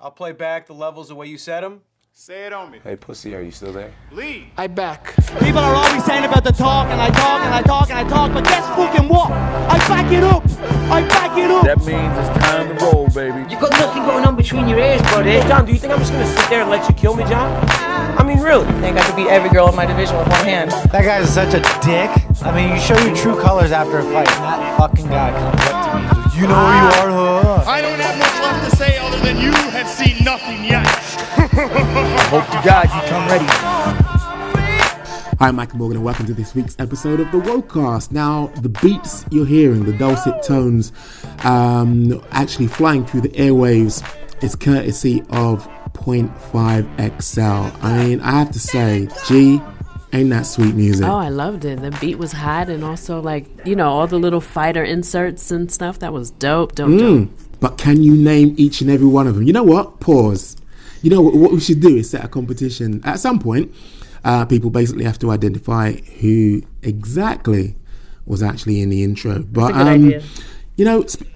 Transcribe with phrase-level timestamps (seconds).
[0.00, 1.80] I'll play back the levels the way you said them.
[2.12, 2.78] Say it on me.
[2.84, 3.92] Hey, pussy, are you still there?
[4.12, 4.52] Lead.
[4.56, 5.12] I back.
[5.40, 8.08] People are always saying about the talk, and I talk, and I talk, and I
[8.08, 9.32] talk, but guess fucking what?
[9.32, 10.44] I back it up.
[10.92, 11.64] I back it up.
[11.64, 13.40] That means it's time to roll, baby.
[13.50, 15.40] You've got nothing going on between your ears, buddy.
[15.48, 17.50] John, do you think I'm just gonna sit there and let you kill me, John?
[18.18, 18.66] I mean, really?
[18.66, 20.70] I think I could beat every girl in my division with one hand.
[20.92, 22.10] That guy is such a dick.
[22.46, 25.60] I mean, you show your true colors after a fight, and that fucking guy comes
[25.66, 26.40] up to me.
[26.40, 27.64] You know who you are, huh?
[27.66, 27.98] I don't
[30.28, 30.86] nothing yet.
[32.28, 33.46] Hope to God you come ready.
[35.38, 38.12] Hi, I'm Michael Morgan, and welcome to this week's episode of the Wokecast.
[38.12, 40.92] Now, the beats you're hearing, the dulcet tones,
[41.44, 44.04] um, actually flying through the airwaves,
[44.42, 47.40] is courtesy of 0.5 XL.
[47.82, 49.62] I mean, I have to say, G,
[50.12, 51.06] ain't that sweet music?
[51.06, 51.80] Oh, I loved it.
[51.80, 55.72] The beat was hot, and also like you know all the little fighter inserts and
[55.72, 56.00] stuff.
[56.00, 57.47] That was dope, dope, Mm, dope.
[57.60, 59.44] But can you name each and every one of them?
[59.44, 60.00] You know what?
[60.00, 60.56] Pause.
[61.02, 63.00] You know what, what we should do is set a competition.
[63.04, 63.74] At some point,
[64.24, 67.76] uh, people basically have to identify who exactly
[68.26, 69.40] was actually in the intro.
[69.40, 70.22] But um, idea.
[70.76, 71.26] you know, sp-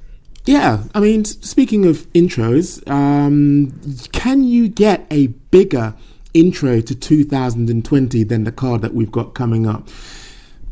[0.45, 0.85] yeah.
[0.95, 3.73] I mean, speaking of intros, um,
[4.13, 5.95] can you get a bigger
[6.35, 9.89] intro to 2020 than the card that we've got coming up?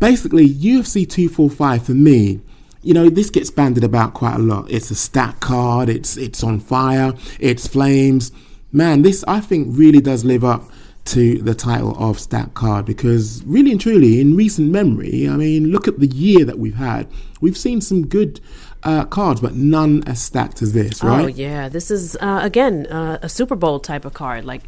[0.00, 2.40] basically UFC 245 for me
[2.82, 4.70] you know this gets banded about quite a lot.
[4.70, 8.32] It's a stat card it's it's on fire it's flames.
[8.72, 10.70] Man this i think really does live up
[11.06, 15.72] to the title of stat card because really and truly in recent memory i mean
[15.72, 17.06] look at the year that we've had.
[17.40, 18.40] We've seen some good
[18.82, 21.24] uh, cards but none as stacked as this right?
[21.24, 24.44] Oh yeah, this is uh, again uh, a Super Bowl type of card.
[24.44, 24.62] Like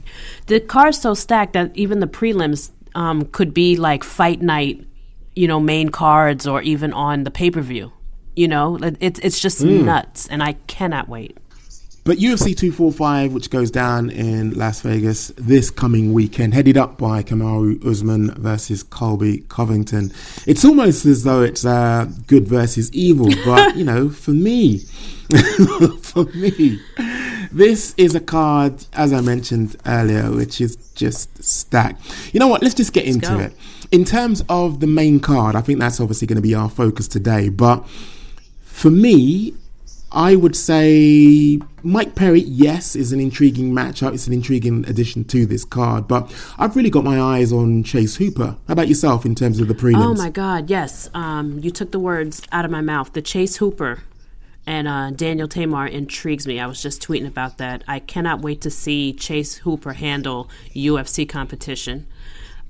[0.46, 4.84] the card's so stacked that even the prelims um, could be like fight night,
[5.34, 7.92] you know, main cards or even on the pay per view.
[8.34, 9.84] You know, it's it's just Mm.
[9.84, 11.36] nuts, and I cannot wait.
[12.04, 17.22] But UFC 245, which goes down in Las Vegas this coming weekend, headed up by
[17.22, 20.12] Kamaru Usman versus Colby Covington.
[20.44, 24.78] It's almost as though it's uh, good versus evil, but you know, for me,
[26.02, 26.80] for me,
[27.52, 32.02] this is a card, as I mentioned earlier, which is just stacked.
[32.34, 32.62] You know what?
[32.62, 33.38] Let's just get into go.
[33.38, 33.52] it.
[33.92, 37.06] In terms of the main card, I think that's obviously going to be our focus
[37.06, 37.86] today, but
[38.82, 39.54] for me,
[40.10, 44.12] I would say Mike Perry, yes, is an intriguing matchup.
[44.12, 48.16] It's an intriguing addition to this card, but I've really got my eyes on Chase
[48.16, 48.56] Hooper.
[48.66, 50.04] How about yourself in terms of the prelims?
[50.04, 51.08] Oh my God, yes.
[51.14, 53.12] Um, you took the words out of my mouth.
[53.12, 54.02] The Chase Hooper
[54.66, 56.58] and uh, Daniel Teymur intrigues me.
[56.58, 57.84] I was just tweeting about that.
[57.86, 62.08] I cannot wait to see Chase Hooper handle UFC competition.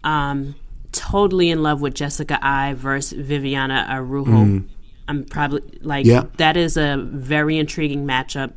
[0.04, 0.56] Um,
[0.92, 4.68] totally in love with Jessica Eye versus Viviane Araújo.
[5.12, 6.24] I'm probably like Yeah.
[6.38, 8.52] that is a very intriguing matchup,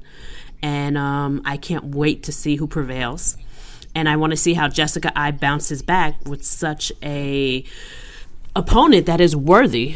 [0.62, 3.36] and um, I can't wait to see who prevails.
[3.94, 7.64] And I want to see how Jessica Eye bounces back with such a
[8.56, 9.96] opponent that is worthy.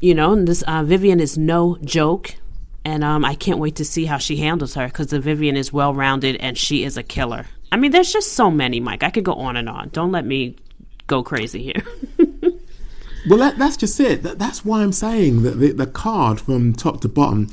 [0.00, 2.36] You know, and this uh, Vivian is no joke,
[2.84, 5.72] and um, I can't wait to see how she handles her because the Vivian is
[5.72, 7.46] well rounded and she is a killer.
[7.72, 9.02] I mean, there's just so many, Mike.
[9.02, 9.88] I could go on and on.
[9.92, 10.56] Don't let me
[11.06, 11.82] go crazy here.
[13.28, 14.22] Well, that, that's just it.
[14.22, 17.48] That, that's why I'm saying that the, the card from top to bottom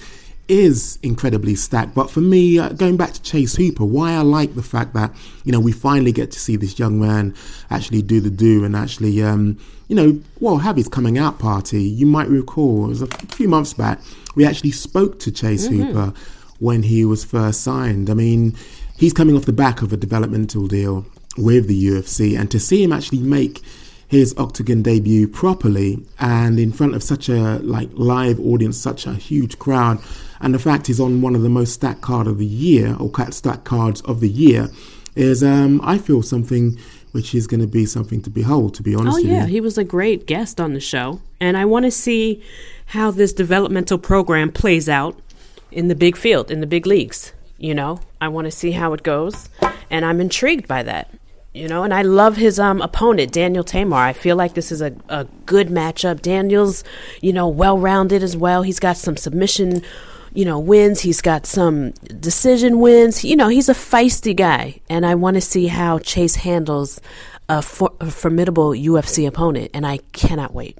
[0.51, 1.95] is incredibly stacked.
[1.95, 5.15] But for me, uh, going back to Chase Hooper, why I like the fact that
[5.45, 7.33] you know we finally get to see this young man
[7.69, 11.81] actually do the do and actually, um, you know, well, have his coming out party.
[11.83, 13.99] You might recall it was a few months back.
[14.35, 16.13] We actually spoke to Chase Hooper
[16.59, 18.09] when he was first signed.
[18.09, 18.57] I mean,
[18.97, 21.05] he's coming off the back of a developmental deal
[21.37, 23.61] with the UFC, and to see him actually make
[24.11, 29.13] his octagon debut properly and in front of such a like live audience, such a
[29.13, 29.97] huge crowd,
[30.41, 33.09] and the fact he's on one of the most stacked card of the year or
[33.09, 34.67] cat stacked cards of the year
[35.15, 36.77] is um, I feel something
[37.13, 38.73] which is going to be something to behold.
[38.75, 39.47] To be honest, Oh with yeah, you.
[39.47, 42.43] he was a great guest on the show, and I want to see
[42.87, 45.17] how this developmental program plays out
[45.71, 47.31] in the big field, in the big leagues.
[47.57, 49.47] You know, I want to see how it goes,
[49.89, 51.09] and I'm intrigued by that.
[51.53, 53.97] You know, and I love his um opponent, Daniel Teymur.
[53.97, 56.21] I feel like this is a, a good matchup.
[56.21, 56.83] Daniel's,
[57.21, 58.61] you know, well rounded as well.
[58.61, 59.83] He's got some submission,
[60.33, 61.01] you know, wins.
[61.01, 63.25] He's got some decision wins.
[63.25, 67.01] You know, he's a feisty guy, and I want to see how Chase handles
[67.49, 70.77] a, for, a formidable UFC opponent, and I cannot wait.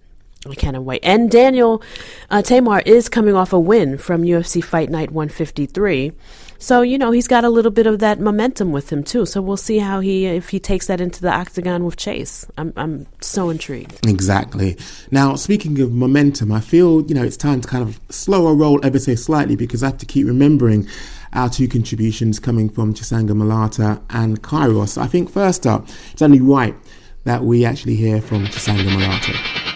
[0.50, 1.02] I cannot wait.
[1.04, 1.84] And Daniel
[2.30, 6.14] uh, Teymur is coming off a win from UFC Fight Night 153.
[6.62, 9.26] So, you know, he's got a little bit of that momentum with him too.
[9.26, 12.46] So we'll see how he if he takes that into the octagon with Chase.
[12.56, 14.06] I'm I'm so intrigued.
[14.08, 14.78] Exactly.
[15.10, 18.54] Now, speaking of momentum, I feel you know it's time to kind of slow a
[18.54, 20.88] roll ever so slightly because I have to keep remembering
[21.34, 25.02] our two contributions coming from Chisanga Malata and Kairos.
[25.02, 26.76] I think first up, it's only right
[27.24, 29.71] that we actually hear from Chisanga Malata.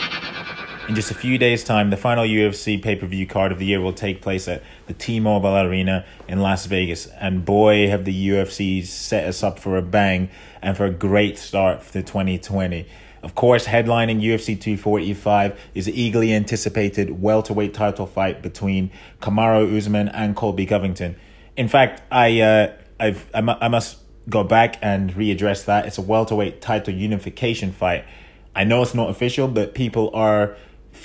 [0.88, 3.66] In just a few days' time, the final UFC pay per view card of the
[3.66, 7.08] year will take place at the T Mobile Arena in Las Vegas.
[7.08, 10.30] And boy, have the UFC set us up for a bang
[10.62, 12.88] and for a great start for 2020.
[13.24, 18.92] Of course, headlining UFC 245 is the eagerly anticipated welterweight title fight between
[19.24, 21.16] Kamaru Usman and Colby Covington.
[21.58, 23.98] In fact, I, uh, I've, I must
[24.30, 25.88] go back and readdress that.
[25.88, 28.06] It's a welterweight title unification fight.
[28.56, 30.56] I know it's not official, but people are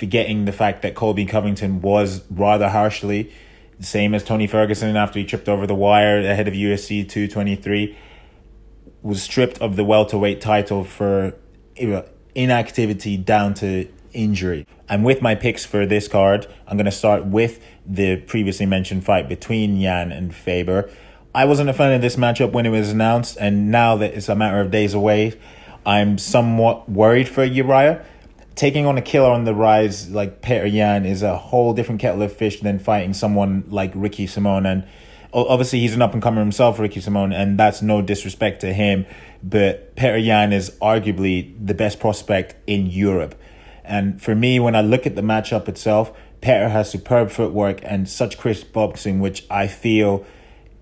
[0.01, 3.31] forgetting the fact that Colby Covington was rather harshly,
[3.77, 7.95] the same as Tony Ferguson after he tripped over the wire ahead of UFC 223,
[9.03, 11.35] was stripped of the welterweight title for
[12.33, 14.65] inactivity down to injury.
[14.89, 19.05] And with my picks for this card, I'm going to start with the previously mentioned
[19.05, 20.89] fight between Yan and Faber.
[21.35, 24.29] I wasn't a fan of this matchup when it was announced, and now that it's
[24.29, 25.39] a matter of days away,
[25.85, 28.03] I'm somewhat worried for Uriah.
[28.55, 32.21] Taking on a killer on the rise like Petr Yan is a whole different kettle
[32.21, 34.65] of fish than fighting someone like Ricky Simone.
[34.65, 34.87] And
[35.33, 39.05] obviously, he's an up and comer himself, Ricky Simone, and that's no disrespect to him.
[39.41, 43.35] But Petr Yan is arguably the best prospect in Europe.
[43.83, 46.11] And for me, when I look at the matchup itself,
[46.41, 50.25] Petr has superb footwork and such crisp boxing, which I feel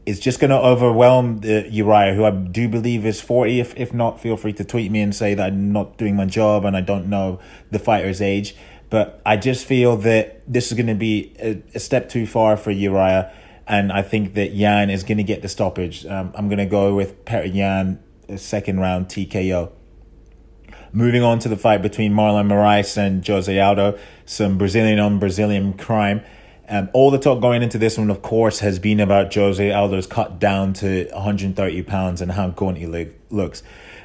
[0.10, 3.60] is just going to overwhelm the Uriah, who I do believe is 40.
[3.60, 6.26] If, if not, feel free to tweet me and say that I'm not doing my
[6.26, 7.40] job and I don't know
[7.70, 8.56] the fighter's age.
[8.90, 12.58] But I just feel that this is going to be a, a step too far
[12.58, 13.32] for Uriah.
[13.68, 16.08] And I think that Yan is going to get the stoppage.
[16.08, 18.00] Um, I'm going to go with Petr Yan,
[18.36, 19.72] second round TKO.
[20.92, 25.74] Moving on to the fight between Marlon Moraes and Jose Aldo, some Brazilian on Brazilian
[25.74, 26.24] crime.
[26.70, 30.06] Um, all the talk going into this one, of course, has been about Jose Aldo's
[30.06, 33.64] cut down to 130 pounds and how gaunt he look, looks.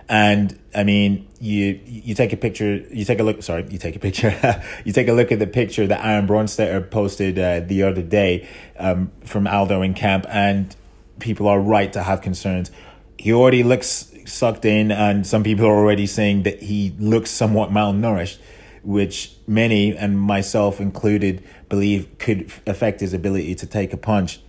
[0.09, 3.43] And I mean, you you take a picture, you take a look.
[3.43, 4.63] Sorry, you take a picture.
[4.85, 8.49] you take a look at the picture that Aaron Bronsteter posted uh, the other day
[8.79, 10.75] um, from Aldo in camp, and
[11.21, 12.71] people are right to have concerns.
[13.19, 17.71] He already looks sucked in, and some people are already saying that he looks somewhat
[17.71, 18.39] malnourished
[18.85, 24.41] which many, and myself included, believe could affect his ability to take a punch.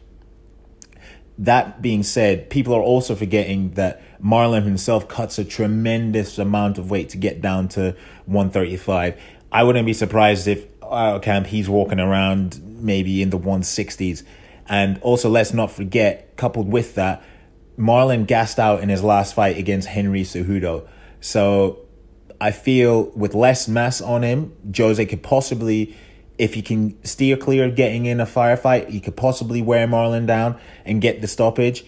[1.38, 6.90] That being said, people are also forgetting that Marlon himself cuts a tremendous amount of
[6.90, 7.96] weight to get down to
[8.26, 9.20] 135.
[9.52, 14.24] I wouldn't be surprised if uh, our camp he's walking around maybe in the 160s.
[14.68, 17.24] And also, let's not forget, coupled with that,
[17.78, 20.88] Marlon gassed out in his last fight against Henry Cejudo.
[21.20, 21.80] So
[22.40, 25.96] I feel with less mass on him, Jose could possibly,
[26.38, 30.26] if he can steer clear of getting in a firefight, he could possibly wear Marlon
[30.26, 31.86] down and get the stoppage.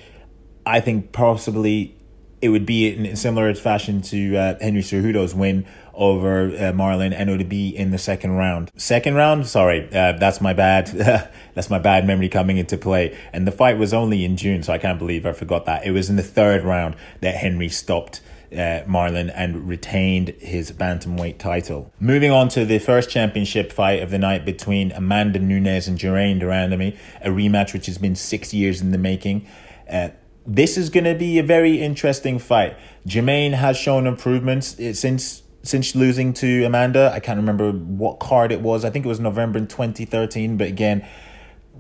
[0.66, 1.98] I think possibly
[2.42, 7.30] it would be in similar fashion to uh, Henry Cejudo's win over uh, Marlon, and
[7.30, 8.72] it would be in the second round.
[8.78, 10.88] Second round, sorry, uh, that's my bad.
[11.56, 13.18] that's my bad memory coming into play.
[13.34, 15.86] And the fight was only in June, so I can't believe I forgot that.
[15.86, 18.22] It was in the third round that Henry stopped
[18.52, 21.92] uh, Marlon and retained his bantamweight title.
[22.00, 26.40] Moving on to the first championship fight of the night between Amanda Nunes and Germaine
[26.40, 29.48] de Randamie, a rematch which has been six years in the making.
[29.90, 30.10] Uh,
[30.46, 32.78] this is going to be a very interesting fight.
[33.06, 37.12] Germaine has shown improvements uh, since since losing to Amanda.
[37.14, 38.86] I can't remember what card it was.
[38.86, 41.06] I think it was November in 2013, but again,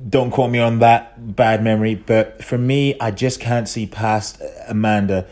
[0.09, 1.95] don't quote me on that bad memory.
[1.95, 5.25] But for me, I just can't see past Amanda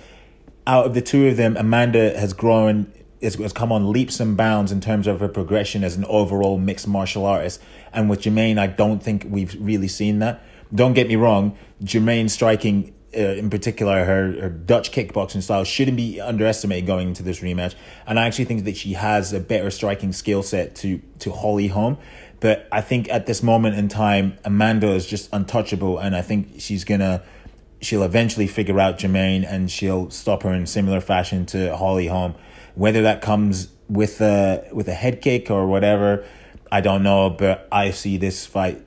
[0.67, 2.91] out of the two of them, Amanda has grown,
[3.21, 6.57] has, has come on leaps and bounds in terms of her progression as an overall
[6.57, 7.61] mixed martial artist.
[7.93, 10.43] And with Germaine, I don't think we've really seen that.
[10.73, 15.95] Don't get me wrong, Germaine striking uh, in particular, her, her Dutch kickboxing style shouldn't
[15.95, 17.73] be underestimated going into this rematch.
[18.05, 21.67] And I actually think that she has a better striking skill set to to Holly
[21.67, 21.97] Holm.
[22.41, 26.59] But I think at this moment in time, Amanda is just untouchable, and I think
[26.59, 27.23] she's gonna
[27.81, 32.35] she'll eventually figure out Germaine and she'll stop her in similar fashion to Holly Holm.
[32.75, 36.25] Whether that comes with a with a head kick or whatever,
[36.71, 38.81] I don't know, but I see this fight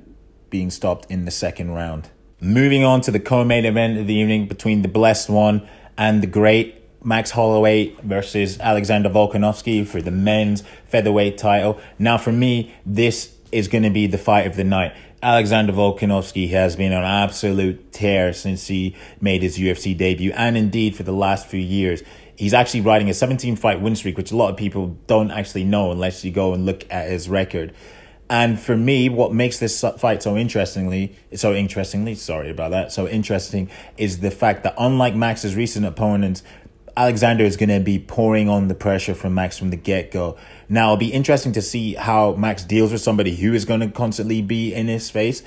[0.51, 2.11] being stopped in the second round.
[2.41, 6.27] Moving on to the co-main event of the evening between the blessed one and the
[6.27, 11.81] great Max Holloway versus Alexander Volkanovski for the men's featherweight title.
[11.99, 14.95] Now, for me, this is going to be the fight of the night.
[15.23, 20.95] Alexander Volkanovski has been on absolute tear since he made his UFC debut, and indeed
[20.95, 22.03] for the last few years.
[22.37, 25.65] He's actually riding a 17 fight win streak, which a lot of people don't actually
[25.65, 27.75] know unless you go and look at his record.
[28.31, 33.09] And for me, what makes this fight so interestingly, so interestingly, sorry about that, so
[33.09, 36.45] interesting is the fact that unlike Max's recent opponents,
[36.99, 40.37] Alexander is going to be pouring on the pressure from Max from the get go.
[40.69, 43.89] Now, it'll be interesting to see how Max deals with somebody who is going to
[43.89, 45.45] constantly be in his face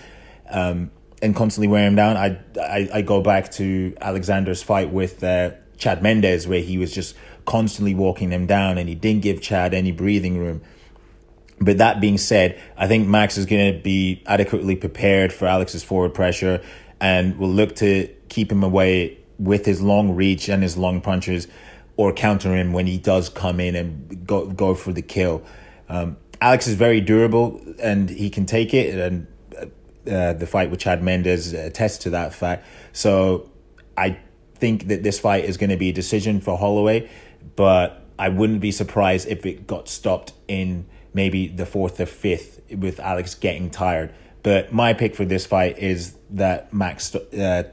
[0.50, 0.92] um,
[1.22, 2.16] and constantly wear him down.
[2.16, 6.94] I, I, I go back to Alexander's fight with uh, Chad Mendes, where he was
[6.94, 10.62] just constantly walking him down and he didn't give Chad any breathing room.
[11.60, 15.84] But that being said, I think Max is going to be adequately prepared for Alex's
[15.84, 16.64] forward pressure
[17.02, 21.48] and will look to keep him away with his long reach and his long punches
[21.98, 25.44] or counter him when he does come in and go, go for the kill.
[25.90, 28.98] Um, Alex is very durable and he can take it.
[28.98, 29.28] And
[30.10, 32.66] uh, the fight with Chad Mendes attests to that fact.
[32.92, 33.52] So
[33.98, 34.18] I
[34.56, 37.10] think that this fight is going to be a decision for Holloway,
[37.56, 42.62] but I wouldn't be surprised if it got stopped in maybe the fourth or fifth
[42.72, 44.14] with Alex getting tired.
[44.44, 47.64] But my pick for this fight is that Max uh,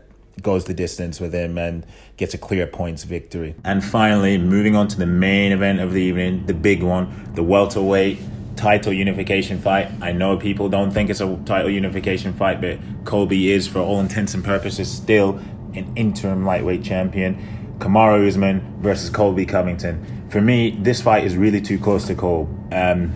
[0.42, 3.54] goes the distance with him and gets a clear points victory.
[3.64, 7.42] And finally, moving on to the main event of the evening, the big one, the
[7.42, 8.18] welterweight
[8.56, 9.90] title unification fight.
[10.00, 14.00] I know people don't think it's a title unification fight, but Colby is, for all
[14.00, 15.38] intents and purposes, still
[15.74, 17.76] an interim lightweight champion.
[17.78, 20.26] Kamaru Usman versus Colby Covington.
[20.30, 22.48] For me, this fight is really too close to call.
[22.72, 23.14] Um,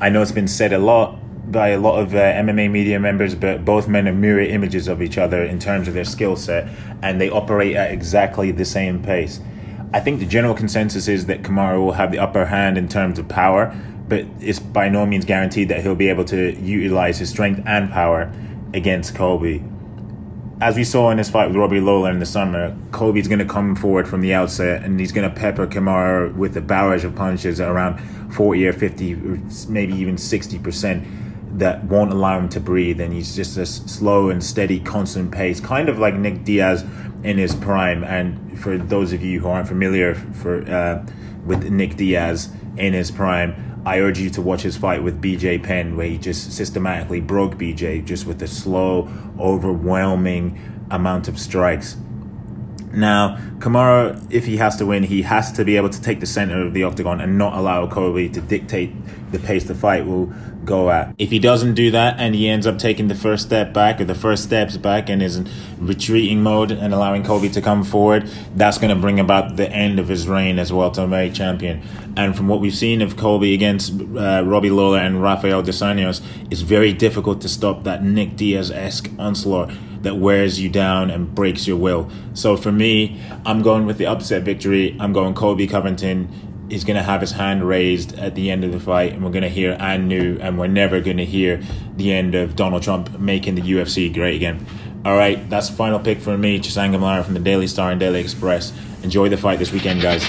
[0.00, 1.19] I know it's been said a lot
[1.50, 5.02] by a lot of uh, MMA media members, but both men are mirror images of
[5.02, 6.68] each other in terms of their skill set,
[7.02, 9.40] and they operate at exactly the same pace.
[9.92, 13.18] I think the general consensus is that Kamara will have the upper hand in terms
[13.18, 13.76] of power,
[14.08, 17.90] but it's by no means guaranteed that he'll be able to utilize his strength and
[17.90, 18.32] power
[18.72, 19.64] against Colby
[20.60, 23.46] as we saw in his fight with Robbie Lawler in the summer, Colby's going to
[23.46, 27.14] come forward from the outset and he's going to pepper Kamara with a barrage of
[27.16, 27.98] punches around
[28.34, 31.29] 40 or 50 or maybe even 60%
[31.60, 33.00] that won't allow him to breathe.
[33.00, 36.84] And he's just a slow and steady, constant pace, kind of like Nick Diaz
[37.22, 38.02] in his prime.
[38.04, 41.06] And for those of you who aren't familiar for uh,
[41.44, 45.62] with Nick Diaz in his prime, I urge you to watch his fight with BJ
[45.62, 51.96] Penn, where he just systematically broke BJ just with a slow, overwhelming amount of strikes.
[52.92, 56.26] Now, Kamara, if he has to win, he has to be able to take the
[56.26, 58.92] center of the octagon and not allow Colby to dictate
[59.30, 60.26] the pace the fight will
[60.64, 61.14] go at.
[61.18, 64.04] If he doesn't do that and he ends up taking the first step back or
[64.04, 68.28] the first steps back and is in retreating mode and allowing Colby to come forward,
[68.56, 71.82] that's going to bring about the end of his reign as welterweight champion.
[72.16, 76.20] And from what we've seen of Colby against uh, Robbie Lawler and Rafael Dos Anjos,
[76.50, 79.70] it's very difficult to stop that Nick Diaz esque onslaught
[80.02, 82.10] that wears you down and breaks your will.
[82.34, 84.96] So for me, I'm going with the upset victory.
[84.98, 86.66] I'm going Colby Covington.
[86.70, 89.32] He's going to have his hand raised at the end of the fight, and we're
[89.32, 91.60] going to hear and new, and we're never going to hear
[91.96, 94.64] the end of Donald Trump making the UFC great again.
[95.04, 97.98] All right, that's the final pick for me, Chisanga Malata from the Daily Star and
[97.98, 98.72] Daily Express.
[99.02, 100.22] Enjoy the fight this weekend, guys.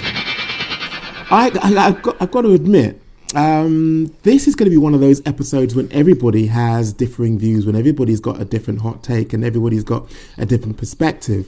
[1.29, 2.99] I, I, have got, I've got to admit,
[3.35, 7.65] um, this is going to be one of those episodes when everybody has differing views,
[7.65, 11.47] when everybody's got a different hot take and everybody's got a different perspective.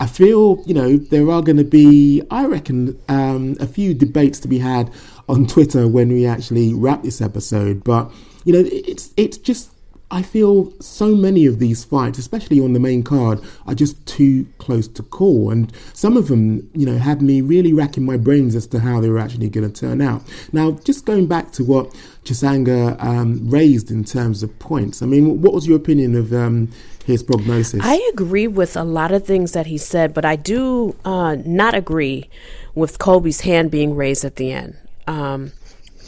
[0.00, 4.40] I feel, you know, there are going to be, I reckon, um, a few debates
[4.40, 4.90] to be had
[5.28, 7.84] on Twitter when we actually wrap this episode.
[7.84, 8.10] But,
[8.44, 9.70] you know, it's it's just
[10.10, 14.46] I feel so many of these fights, especially on the main card, are just too
[14.58, 15.50] close to call.
[15.50, 19.00] And some of them, you know, had me really racking my brains as to how
[19.00, 20.22] they were actually going to turn out.
[20.52, 21.90] Now, just going back to what
[22.24, 26.70] Chisanga um, raised in terms of points, I mean, what was your opinion of um,
[27.04, 27.80] his prognosis?
[27.82, 31.74] I agree with a lot of things that he said, but I do uh, not
[31.74, 32.28] agree
[32.74, 34.76] with Colby's hand being raised at the end.
[35.06, 35.52] Um,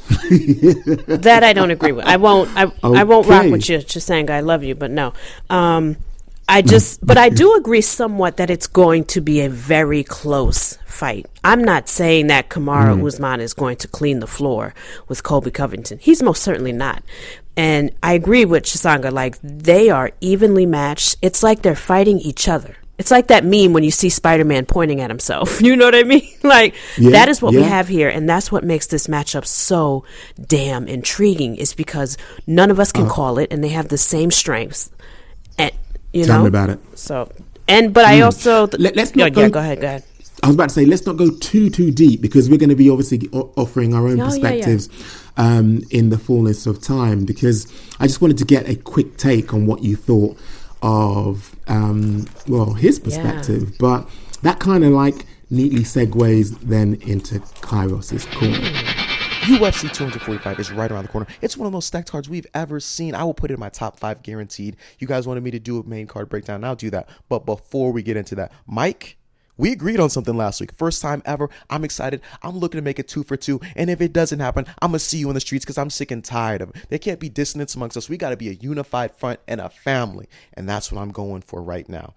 [1.06, 2.04] that I don't agree with.
[2.04, 2.50] I won't.
[2.56, 3.00] I, okay.
[3.00, 4.30] I won't rock with you, Chisanga.
[4.30, 5.12] I love you, but no.
[5.50, 5.96] Um,
[6.48, 10.78] I just, but I do agree somewhat that it's going to be a very close
[10.86, 11.26] fight.
[11.42, 13.06] I'm not saying that Kamaru mm.
[13.06, 14.72] Usman is going to clean the floor
[15.08, 15.98] with Colby Covington.
[15.98, 17.02] He's most certainly not.
[17.56, 19.10] And I agree with Chisanga.
[19.10, 21.16] Like they are evenly matched.
[21.20, 22.76] It's like they're fighting each other.
[22.98, 25.60] It's like that meme when you see Spider Man pointing at himself.
[25.66, 26.28] You know what I mean?
[26.42, 27.60] like yeah, that is what yeah.
[27.60, 30.04] we have here, and that's what makes this matchup so
[30.40, 31.56] damn intriguing.
[31.56, 34.90] Is because none of us can uh, call it, and they have the same strengths.
[35.58, 35.72] And
[36.12, 36.78] you tell know me about it.
[36.96, 37.32] So
[37.68, 38.08] and but mm.
[38.08, 40.04] I also th- Let, us not yeah, go, yeah, go ahead, go ahead.
[40.42, 42.76] I was about to say let's not go too too deep because we're going to
[42.76, 44.88] be obviously offering our own oh, perspectives
[45.36, 47.24] um, in the fullness of time.
[47.24, 47.66] Because
[47.98, 50.38] I just wanted to get a quick take on what you thought
[50.82, 53.76] of um, well his perspective, yeah.
[53.78, 54.08] but
[54.42, 58.58] that kind of like neatly segues then into Kairos's corner.
[59.46, 61.26] UFC 245 is right around the corner.
[61.40, 63.14] It's one of those stacked cards we've ever seen.
[63.14, 64.76] I will put it in my top five guaranteed.
[64.98, 67.08] You guys wanted me to do a main card breakdown, I'll do that.
[67.28, 69.18] But before we get into that, Mike,
[69.58, 70.72] we agreed on something last week.
[70.72, 71.48] First time ever.
[71.70, 72.20] I'm excited.
[72.42, 73.60] I'm looking to make it two for two.
[73.74, 75.90] And if it doesn't happen, I'm going to see you in the streets because I'm
[75.90, 76.76] sick and tired of it.
[76.88, 78.08] There can't be dissonance amongst us.
[78.08, 80.28] We got to be a unified front and a family.
[80.54, 82.14] And that's what I'm going for right now.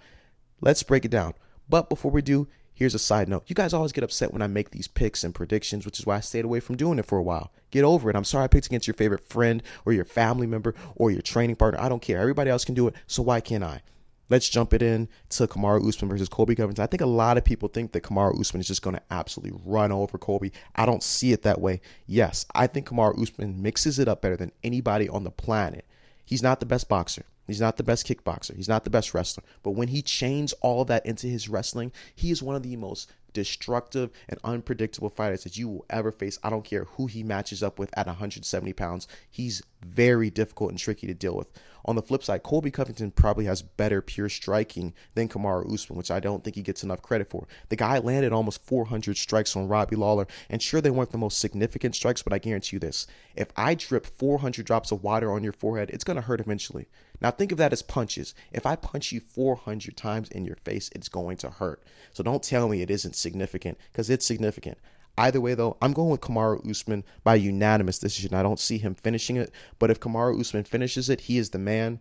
[0.61, 1.33] Let's break it down.
[1.69, 3.43] But before we do, here's a side note.
[3.47, 6.17] You guys always get upset when I make these picks and predictions, which is why
[6.17, 7.53] I stayed away from doing it for a while.
[7.71, 8.15] Get over it.
[8.15, 11.55] I'm sorry I picked against your favorite friend or your family member or your training
[11.55, 11.79] partner.
[11.79, 12.19] I don't care.
[12.19, 12.95] Everybody else can do it.
[13.07, 13.81] So why can't I?
[14.29, 16.83] Let's jump it in to Kamara Usman versus Colby Covington.
[16.83, 19.59] I think a lot of people think that Kamara Usman is just going to absolutely
[19.65, 20.51] run over Colby.
[20.75, 21.81] I don't see it that way.
[22.05, 25.85] Yes, I think Kamara Usman mixes it up better than anybody on the planet.
[26.25, 27.25] He's not the best boxer.
[27.47, 28.55] He's not the best kickboxer.
[28.55, 29.43] He's not the best wrestler.
[29.63, 32.75] But when he chains all of that into his wrestling, he is one of the
[32.75, 36.39] most destructive and unpredictable fighters that you will ever face.
[36.43, 39.07] I don't care who he matches up with at 170 pounds.
[39.29, 41.47] He's very difficult and tricky to deal with.
[41.85, 46.11] On the flip side, Colby Covington probably has better pure striking than Kamara Usman, which
[46.11, 47.47] I don't think he gets enough credit for.
[47.69, 51.39] The guy landed almost 400 strikes on Robbie Lawler, and sure, they weren't the most
[51.39, 55.43] significant strikes, but I guarantee you this if I drip 400 drops of water on
[55.43, 56.89] your forehead, it's going to hurt eventually.
[57.21, 58.33] Now, think of that as punches.
[58.51, 61.83] If I punch you 400 times in your face, it's going to hurt.
[62.13, 64.77] So don't tell me it isn't significant, because it's significant.
[65.17, 68.33] Either way, though, I'm going with Kamaru Usman by unanimous decision.
[68.33, 71.59] I don't see him finishing it, but if Kamaru Usman finishes it, he is the
[71.59, 71.99] man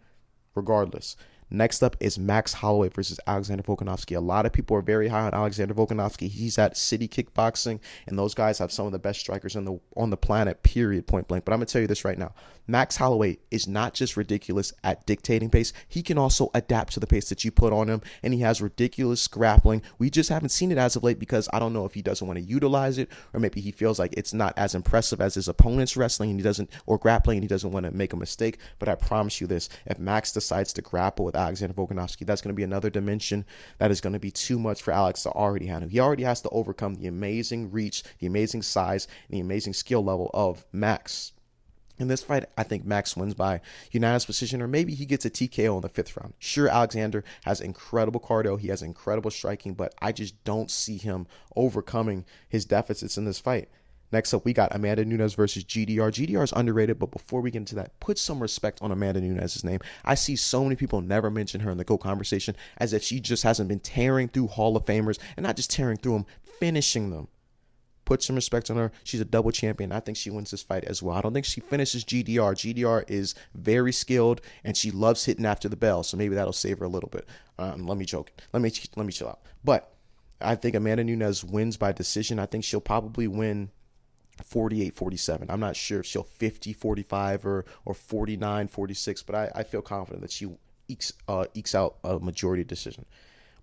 [0.55, 1.17] regardless.
[1.51, 4.17] Next up is Max Holloway versus Alexander Volkanovski.
[4.17, 6.29] A lot of people are very high on Alexander Volkanovski.
[6.29, 9.81] He's at City Kickboxing, and those guys have some of the best strikers on the
[9.97, 10.63] on the planet.
[10.63, 11.07] Period.
[11.07, 11.45] Point blank.
[11.45, 12.35] But I'm gonna tell you this right now:
[12.69, 15.73] Max Holloway is not just ridiculous at dictating pace.
[15.89, 18.61] He can also adapt to the pace that you put on him, and he has
[18.61, 19.83] ridiculous grappling.
[19.99, 22.27] We just haven't seen it as of late because I don't know if he doesn't
[22.27, 25.49] want to utilize it, or maybe he feels like it's not as impressive as his
[25.49, 28.59] opponent's wrestling, and he doesn't or grappling, and he doesn't want to make a mistake.
[28.79, 32.27] But I promise you this: if Max decides to grapple with Alexander Volkanovski.
[32.27, 33.47] That's going to be another dimension
[33.79, 35.89] that is going to be too much for Alex to already handle.
[35.89, 40.05] He already has to overcome the amazing reach, the amazing size, and the amazing skill
[40.05, 41.33] level of Max.
[41.99, 45.31] In this fight, I think Max wins by unanimous decision, or maybe he gets a
[45.31, 46.35] TKO in the fifth round.
[46.39, 51.27] Sure, Alexander has incredible cardio, he has incredible striking, but I just don't see him
[51.57, 53.69] overcoming his deficits in this fight.
[54.11, 56.11] Next up, we got Amanda Nunes versus GDR.
[56.11, 59.65] GDR is underrated, but before we get into that, put some respect on Amanda Nunes'
[59.65, 59.81] name.
[60.05, 63.21] I see so many people never mention her in the GO conversation as if she
[63.21, 66.27] just hasn't been tearing through Hall of Famers and not just tearing through them,
[66.59, 67.29] finishing them.
[68.09, 68.91] Put some respect on her.
[69.05, 69.93] She's a double champion.
[69.93, 71.15] I think she wins this fight as well.
[71.15, 72.55] I don't think she finishes GDR.
[72.55, 76.79] GDR is very skilled and she loves hitting after the bell, so maybe that'll save
[76.79, 77.29] her a little bit.
[77.59, 78.33] Um, let me joke.
[78.55, 79.41] Let me let me chill out.
[79.63, 79.93] But
[80.41, 82.39] I think Amanda Nunes wins by decision.
[82.39, 83.73] I think she'll probably win
[84.43, 89.51] 48 47 i'm not sure if she'll 50 45 or or 49 46 but i,
[89.53, 90.47] I feel confident that she
[90.87, 93.05] ekes, uh, ekes out a majority decision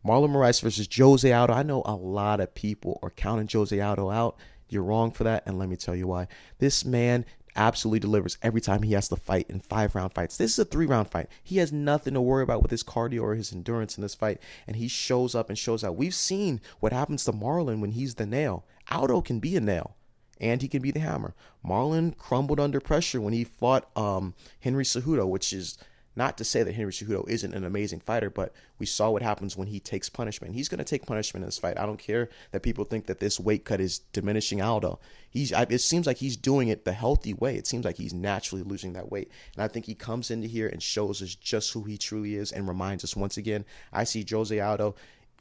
[0.05, 4.09] marlon moraes versus jose aldo i know a lot of people are counting jose aldo
[4.09, 4.35] out
[4.69, 6.27] you're wrong for that and let me tell you why
[6.59, 10.37] this man absolutely delivers every time he has to fight in five round fights.
[10.37, 11.27] This is a three round fight.
[11.43, 14.39] He has nothing to worry about with his cardio or his endurance in this fight,
[14.67, 15.95] and he shows up and shows out.
[15.95, 18.65] We've seen what happens to Marlon when he's the nail.
[18.91, 19.95] Aldo can be a nail
[20.39, 21.33] and he can be the hammer.
[21.65, 25.77] Marlon crumbled under pressure when he fought um, Henry Cejudo, which is
[26.15, 29.57] not to say that Henry Cejudo isn't an amazing fighter, but we saw what happens
[29.57, 30.53] when he takes punishment.
[30.53, 31.77] He's going to take punishment in this fight.
[31.77, 34.99] I don't care that people think that this weight cut is diminishing Aldo.
[35.29, 35.51] He's.
[35.51, 37.55] It seems like he's doing it the healthy way.
[37.55, 40.67] It seems like he's naturally losing that weight, and I think he comes into here
[40.67, 43.65] and shows us just who he truly is and reminds us once again.
[43.91, 44.95] I see Jose Aldo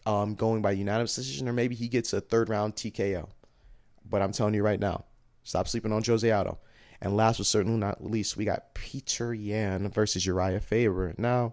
[0.07, 3.29] um, going by unanimous decision, or maybe he gets a third round TKO.
[4.09, 5.05] But I'm telling you right now,
[5.45, 6.59] stop sleeping on Jose Aldo.
[7.05, 11.15] And last but certainly not least, we got Peter Yan versus Uriah Faber.
[11.19, 11.53] Now,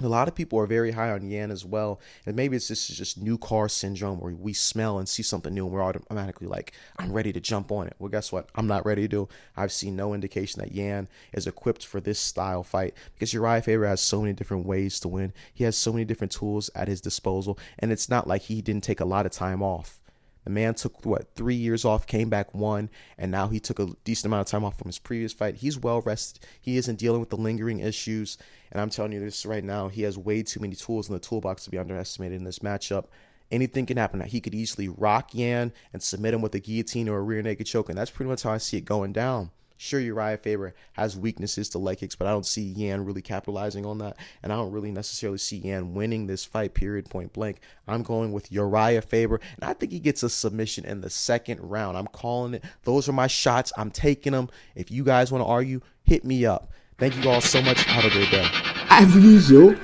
[0.00, 1.98] a lot of people are very high on Yan as well.
[2.26, 5.64] And maybe it's just, just new car syndrome where we smell and see something new
[5.64, 7.96] and we're automatically like, I'm ready to jump on it.
[7.98, 8.50] Well, guess what?
[8.54, 9.28] I'm not ready to do.
[9.56, 13.86] I've seen no indication that Yan is equipped for this style fight because Uriah Faber
[13.86, 15.32] has so many different ways to win.
[15.54, 17.58] He has so many different tools at his disposal.
[17.78, 20.00] And it's not like he didn't take a lot of time off.
[20.46, 23.88] The man took what three years off, came back one, and now he took a
[24.04, 25.56] decent amount of time off from his previous fight.
[25.56, 26.40] He's well rested.
[26.60, 28.38] He isn't dealing with the lingering issues.
[28.70, 31.18] And I'm telling you this right now, he has way too many tools in the
[31.18, 33.06] toolbox to be underestimated in this matchup.
[33.50, 34.20] Anything can happen.
[34.20, 37.66] He could easily rock Yan and submit him with a guillotine or a rear naked
[37.66, 39.50] choke, and that's pretty much how I see it going down.
[39.76, 43.84] Sure, Uriah Faber has weaknesses to leg kicks, but I don't see Yan really capitalizing
[43.84, 44.16] on that.
[44.42, 47.60] And I don't really necessarily see Yan winning this fight, period, point blank.
[47.86, 51.60] I'm going with Uriah Faber, and I think he gets a submission in the second
[51.60, 51.96] round.
[51.96, 52.64] I'm calling it.
[52.84, 53.72] Those are my shots.
[53.76, 54.48] I'm taking them.
[54.74, 56.70] If you guys want to argue, hit me up.
[56.98, 57.82] Thank you all so much.
[57.84, 58.48] Have a great day.
[58.88, 59.74] As usual,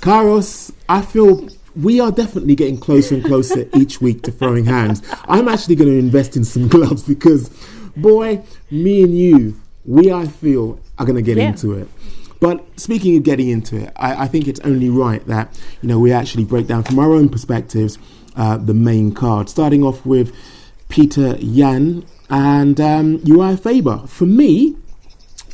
[0.00, 5.02] Kairos, I feel we are definitely getting closer and closer each week to throwing hands.
[5.24, 7.50] I'm actually going to invest in some gloves because,
[7.96, 11.48] boy, me and you, we I feel are going to get Yeah.
[11.48, 11.88] into it.
[12.40, 15.98] But speaking of getting into it, I, I think it's only right that you know
[15.98, 17.98] we actually break down from our own perspectives
[18.36, 20.34] uh, the main card, starting off with
[20.90, 24.02] Peter Yan and um, Uriah Faber.
[24.06, 24.76] For me,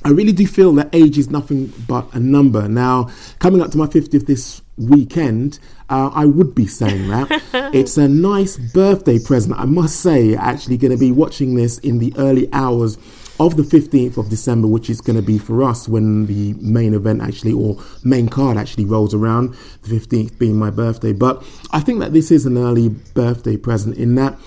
[0.05, 2.67] I really do feel that age is nothing but a number.
[2.67, 5.61] Now, coming up to my 50th this weekend,
[5.93, 7.43] uh, I would be saying that.
[7.75, 10.35] it's a nice birthday present, I must say.
[10.35, 12.97] Actually, going to be watching this in the early hours
[13.39, 16.95] of the 15th of December, which is going to be for us when the main
[16.95, 19.51] event actually, or main card actually rolls around,
[19.83, 21.13] the 15th being my birthday.
[21.13, 24.39] But I think that this is an early birthday present in that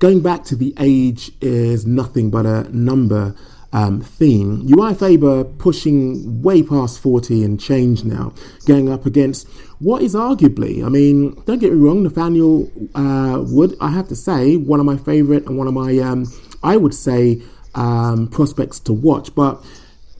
[0.00, 3.36] going back to the age is nothing but a number
[3.72, 4.62] um, theme.
[4.66, 8.32] Uriah Faber pushing way past 40 and change now,
[8.66, 13.76] going up against what is arguably, I mean, don't get me wrong, Nathaniel uh, Wood,
[13.80, 16.26] I have to say, one of my favourite and one of my, um,
[16.62, 17.40] I would say,
[17.74, 19.32] um, prospects to watch.
[19.34, 19.64] But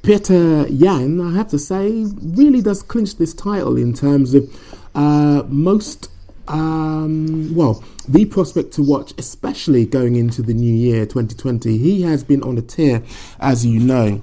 [0.02, 4.48] Peter Yan, I have to say, really does clinch this title in terms of
[4.94, 6.08] uh, most
[6.48, 11.76] um, well, the prospect to watch, especially going into the new year 2020.
[11.78, 13.02] He has been on a tear,
[13.38, 14.22] as you know.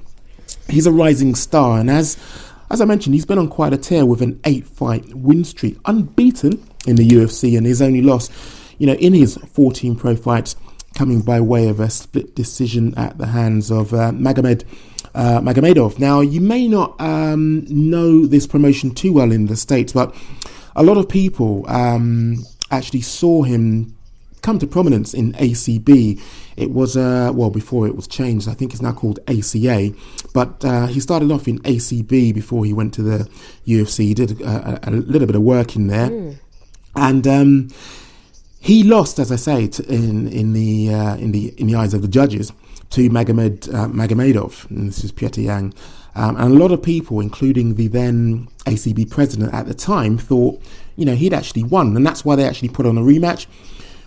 [0.68, 2.18] He's a rising star, and as
[2.72, 6.66] as I mentioned, he's been on quite a tear with an eight-fight win streak, unbeaten
[6.88, 8.30] in the UFC, and his only loss,
[8.80, 10.56] you know, in his 14 pro fights,
[10.96, 14.64] coming by way of a split decision at the hands of uh, Magomed
[15.14, 16.00] uh, Magomedov.
[16.00, 20.14] Now, you may not um, know this promotion too well in the States, but
[20.76, 23.96] a lot of people um, actually saw him
[24.42, 26.22] come to prominence in ACB.
[26.56, 29.92] It was, uh, well, before it was changed, I think it's now called ACA,
[30.34, 33.30] but uh, he started off in ACB before he went to the
[33.66, 34.06] UFC.
[34.06, 36.38] He did a, a, a little bit of work in there.
[36.96, 37.70] And um,
[38.60, 41.94] he lost, as I say, to, in in the uh, in the in the eyes
[41.94, 42.54] of the judges
[42.92, 44.70] to Magomed uh, Magomedov.
[44.70, 45.74] And this is Peter Yan,
[46.16, 50.62] um, and a lot of people, including the then ACB president at the time, thought
[50.96, 53.48] you know he'd actually won, and that's why they actually put on a rematch,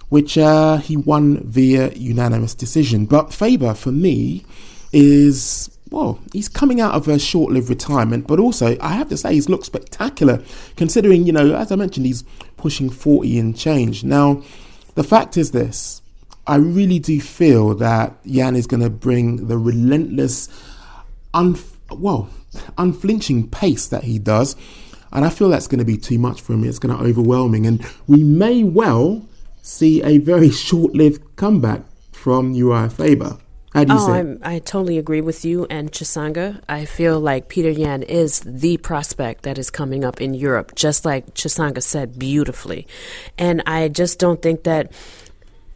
[0.09, 3.05] which uh, he won via unanimous decision.
[3.05, 4.45] But Faber, for me,
[4.93, 9.35] is well, he's coming out of a short-lived retirement, but also I have to say
[9.35, 10.43] he's looked spectacular,
[10.77, 12.25] considering you know as I mentioned he's
[12.57, 14.03] pushing forty and change.
[14.03, 14.43] Now,
[14.95, 16.01] the fact is this:
[16.47, 20.49] I really do feel that Yan is going to bring the relentless,
[21.35, 21.55] un
[21.91, 22.31] well,
[22.77, 24.57] unflinching pace that he does,
[25.13, 26.65] and I feel that's going to be too much for him.
[26.65, 29.27] It's going to overwhelming, and we may well
[29.63, 33.39] see a very short-lived comeback from Uriah Faber.
[33.73, 34.13] How do you oh?
[34.13, 36.61] I'm, I totally agree with you and Chisanga.
[36.69, 41.05] I feel like Peter Yan is the prospect that is coming up in Europe, just
[41.05, 42.87] like Chisanga said beautifully.
[43.37, 44.93] And I just don't think that.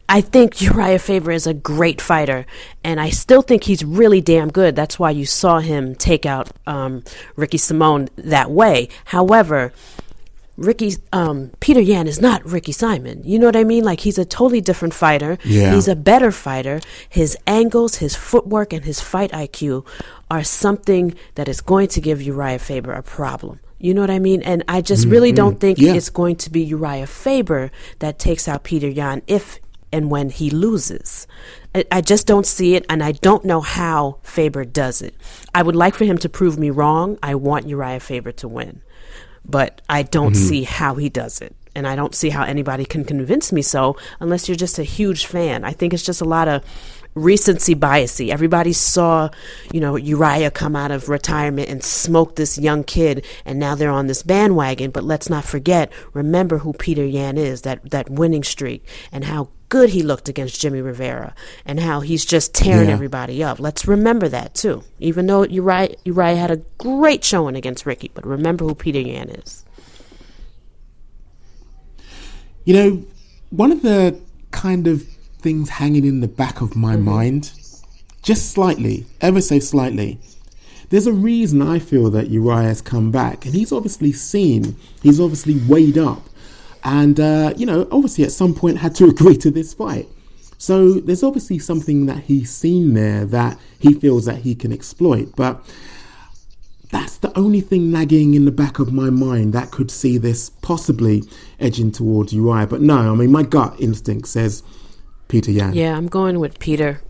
[0.09, 2.45] I think Uriah Faber is a great fighter,
[2.83, 4.75] and I still think he's really damn good.
[4.75, 7.03] That's why you saw him take out um,
[7.35, 8.89] Ricky Simone that way.
[9.05, 9.71] However,
[10.55, 13.23] Ricky um, Peter Yan is not Ricky Simon.
[13.23, 13.83] You know what I mean?
[13.83, 15.39] Like he's a totally different fighter.
[15.43, 15.73] Yeah.
[15.73, 16.79] He's a better fighter.
[17.09, 19.83] His angles, his footwork, and his fight IQ
[20.29, 23.59] are something that is going to give Uriah Faber a problem.
[23.79, 24.41] You know what I mean?
[24.43, 25.93] And I just really don't think Yeah.
[25.95, 29.59] it's going to be Uriah Faber that takes out Peter Yan if
[29.93, 31.27] and when he loses.
[31.73, 35.15] I, I just don't see it, and I don't know how Faber does it.
[35.55, 37.17] I would like for him to prove me wrong.
[37.23, 38.81] I want Uriah Faber to win
[39.45, 40.47] but I don't mm-hmm.
[40.47, 41.55] see how he does it.
[41.75, 45.25] And I don't see how anybody can convince me so unless you're just a huge
[45.25, 45.63] fan.
[45.63, 46.63] I think it's just a lot of
[47.15, 48.29] recency biasy.
[48.29, 49.29] Everybody saw,
[49.71, 53.89] you know, Uriah come out of retirement and smoke this young kid and now they're
[53.89, 54.91] on this bandwagon.
[54.91, 59.49] But let's not forget, remember who Peter Yan is, that that winning streak and how
[59.73, 61.33] good he looked against Jimmy Rivera
[61.65, 62.93] and how he's just tearing Yeah.
[62.93, 63.59] everybody up.
[63.59, 64.83] Let's remember that too.
[64.99, 69.29] Even though Uriah, Uriah had a great showing against Ricky, but remember who Peter Yan
[69.29, 69.65] is.
[72.65, 73.03] You know,
[73.49, 74.19] one of the
[74.51, 75.07] kind of
[75.39, 77.05] things hanging in the back of my mm-hmm.
[77.05, 77.51] mind,
[78.21, 80.19] just slightly, ever so slightly,
[80.89, 85.19] there's a reason I feel that Uriah has come back, and he's obviously seen, he's
[85.19, 86.29] obviously weighed up,
[86.83, 90.07] and uh, you know, obviously at some point had to agree to this fight.
[90.57, 95.35] So there's obviously something that he's seen there that he feels that he can exploit.
[95.35, 95.61] But
[96.89, 100.51] that's the only thing nagging in the back of my mind that could see this
[100.61, 101.23] possibly
[101.59, 102.67] edging towards Uriah.
[102.67, 104.63] But no, I mean, my gut instinct says
[105.27, 105.73] Peter Yan.
[105.73, 107.01] Yeah, I'm going with Peter.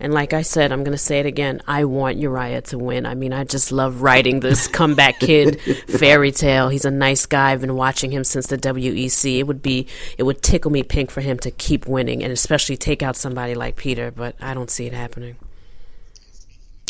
[0.00, 1.60] And like I said, I'm going to say it again.
[1.66, 3.04] I want Uriah to win.
[3.04, 6.68] I mean, I just love writing this comeback kid fairy tale.
[6.68, 7.52] He's a nice guy.
[7.52, 9.38] I've been watching him since the WEC.
[9.38, 9.86] It would be,
[10.16, 13.54] it would tickle me pink for him to keep winning and especially take out somebody
[13.54, 15.36] like Peter, but I don't see it happening.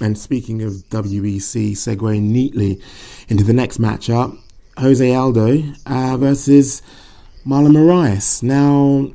[0.01, 2.81] And speaking of WEC, segueing neatly
[3.29, 4.38] into the next matchup,
[4.79, 6.83] Jose Aldo uh, versus
[7.44, 8.42] Marlon Moraes.
[8.42, 9.12] Now,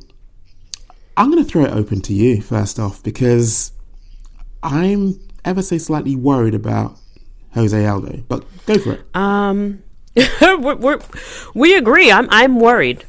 [1.16, 3.72] I'm going to throw it open to you first off because
[4.62, 6.98] I'm ever so slightly worried about
[7.54, 9.02] Jose Aldo, but go for it.
[9.14, 9.82] Um,
[10.40, 11.00] we're, we're,
[11.54, 12.10] we agree.
[12.10, 13.04] I'm I'm worried.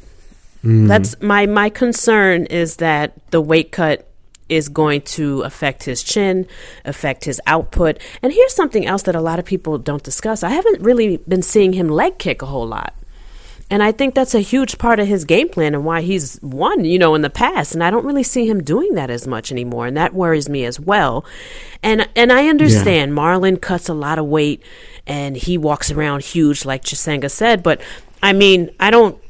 [0.64, 0.88] Mm.
[0.88, 4.08] That's my my concern is that the weight cut
[4.48, 6.46] is going to affect his chin,
[6.84, 7.98] affect his output.
[8.22, 10.42] And here's something else that a lot of people don't discuss.
[10.42, 12.94] I haven't really been seeing him leg kick a whole lot.
[13.68, 16.84] And I think that's a huge part of his game plan and why he's won,
[16.84, 17.74] you know, in the past.
[17.74, 19.86] And I don't really see him doing that as much anymore.
[19.86, 21.24] And that worries me as well.
[21.82, 23.16] And and I understand yeah.
[23.16, 24.62] Marlon cuts a lot of weight
[25.06, 27.64] and he walks around huge, like Chisanga said.
[27.64, 27.80] But
[28.22, 29.20] I mean, I don't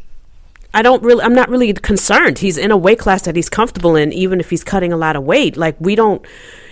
[0.75, 2.41] I don't really I'm not really concerned.
[2.41, 5.17] He's in a weight class that he's comfortable in, even if he's cutting a lot
[5.17, 5.57] of weight.
[5.57, 6.23] Like we don't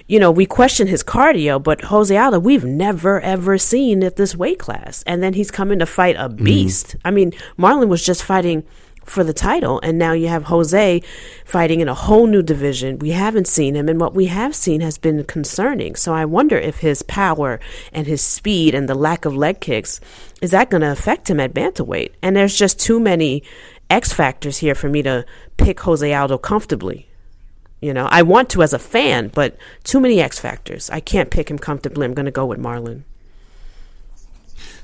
[0.07, 4.37] you know, we question his cardio, but Jose Aldo, we've never ever seen at this
[4.37, 5.03] weight class.
[5.07, 6.45] And then he's coming to fight a mm-hmm.
[6.45, 6.97] beast.
[6.97, 7.01] Mm.
[7.05, 8.65] I mean, Marlon was just fighting
[9.05, 11.03] for the title, and now you have Jose
[11.45, 12.99] fighting in a whole new division.
[12.99, 15.95] We haven't seen him, and what we have seen has been concerning.
[15.95, 17.61] So I wonder if his power
[17.93, 20.01] and his speed and the lack of leg kicks
[20.41, 22.13] is that going to affect him at bantamweight?
[22.23, 23.43] And there's just too many
[23.89, 25.25] X factors here for me to
[25.57, 27.09] pick Jose Aldo comfortably.
[27.85, 30.89] You know, I want to as a fan, but too many X factors.
[30.89, 32.07] I can't pick him comfortably.
[32.07, 33.03] I'm going to go with Marlon.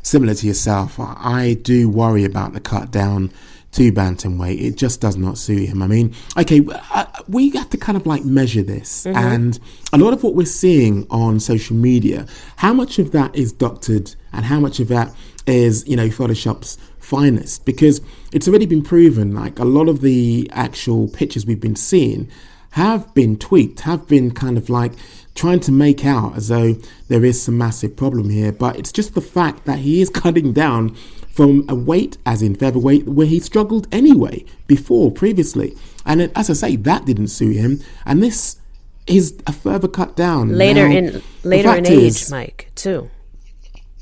[0.02, 3.32] Similar to yourself, I do worry about the cut down
[3.72, 4.60] to bantamweight.
[4.60, 5.80] It just does not suit him.
[5.82, 6.60] I mean, okay,
[6.92, 9.16] uh, we have to kind of like measure this, mm-hmm.
[9.16, 9.58] and
[9.94, 14.14] a lot of what we're seeing on social media, how much of that is doctored,
[14.30, 15.14] and how much of that
[15.46, 17.64] is you know Photoshop's finest?
[17.64, 22.30] Because it's already been proven, like a lot of the actual pictures we've been seeing
[22.70, 24.92] have been tweaked, have been kind of like
[25.35, 26.74] trying to make out as though
[27.09, 28.52] there is some massive problem here.
[28.52, 30.94] But it's just the fact that he is cutting down
[31.30, 35.76] from a weight, as in featherweight, where he struggled anyway before, previously.
[36.04, 37.80] And it, as I say, that didn't suit him.
[38.04, 38.56] And this
[39.06, 40.56] is a further cut down.
[40.56, 43.11] Later now, in later in age, is, Mike, too.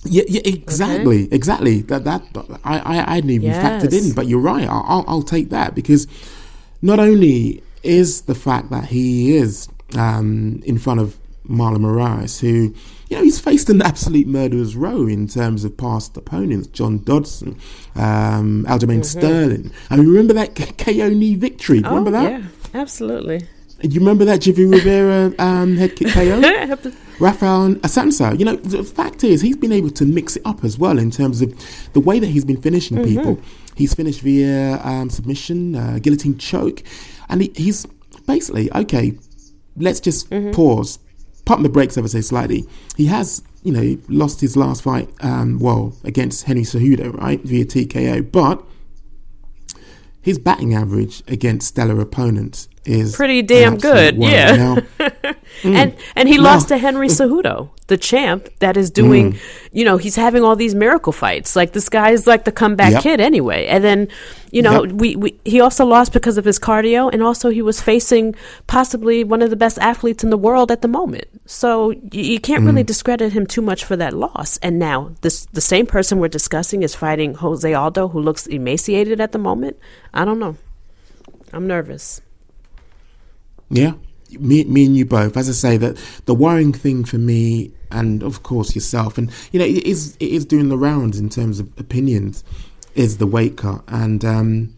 [0.04, 1.34] Yeah, yeah, exactly, okay.
[1.34, 1.82] exactly.
[1.82, 2.22] That that
[2.64, 3.84] I I, I hadn't even yes.
[3.84, 4.66] factored in, but you're right.
[4.68, 6.06] I'll I'll take that because
[6.80, 12.74] not only is the fact that he is um, in front of Marlon Moraes, who,
[13.08, 16.68] you know, he's faced an absolute murderer's row in terms of past opponents.
[16.68, 17.58] John Dodson,
[17.94, 19.02] um, Aljamain mm-hmm.
[19.02, 19.72] Sterling.
[19.90, 21.82] I mean, remember that KO knee victory?
[21.84, 22.30] Oh, remember that?
[22.30, 22.42] Yeah,
[22.74, 23.46] absolutely.
[23.80, 26.40] Do you remember that Javi Rivera um, head kick KO?
[27.20, 28.38] Rafael Assunção.
[28.38, 31.10] You know, the fact is, he's been able to mix it up as well in
[31.10, 31.54] terms of
[31.92, 33.08] the way that he's been finishing mm-hmm.
[33.08, 33.40] people.
[33.76, 36.82] He's finished via um, submission, uh, guillotine choke
[37.28, 37.86] and he, he's
[38.26, 39.18] basically okay.
[39.76, 40.50] Let's just mm-hmm.
[40.52, 40.98] pause,
[41.44, 42.66] pump the brakes ever so slightly.
[42.96, 47.64] He has, you know, lost his last fight, um, well, against Henry Cejudo, right, via
[47.64, 48.64] TKO, but
[50.20, 54.16] his batting average against stellar opponents is pretty damn good.
[54.16, 54.80] Yeah.
[55.62, 56.44] Mm, and and he no.
[56.44, 59.40] lost to Henry Cejudo, the champ that is doing, mm.
[59.72, 61.56] you know, he's having all these miracle fights.
[61.56, 63.02] Like this guy is like the comeback yep.
[63.02, 63.66] kid anyway.
[63.66, 64.08] And then,
[64.52, 64.92] you know, yep.
[64.92, 68.36] we, we he also lost because of his cardio and also he was facing
[68.68, 71.26] possibly one of the best athletes in the world at the moment.
[71.46, 72.66] So you, you can't mm.
[72.66, 74.58] really discredit him too much for that loss.
[74.58, 79.20] And now this the same person we're discussing is fighting Jose Aldo who looks emaciated
[79.20, 79.76] at the moment.
[80.14, 80.56] I don't know.
[81.52, 82.20] I'm nervous.
[83.70, 83.94] Yeah,
[84.38, 85.36] me, me and you both.
[85.36, 89.58] As I say, that the worrying thing for me, and of course yourself, and you
[89.58, 92.44] know, it is it is doing the rounds in terms of opinions,
[92.94, 94.74] is the weight cut, and um,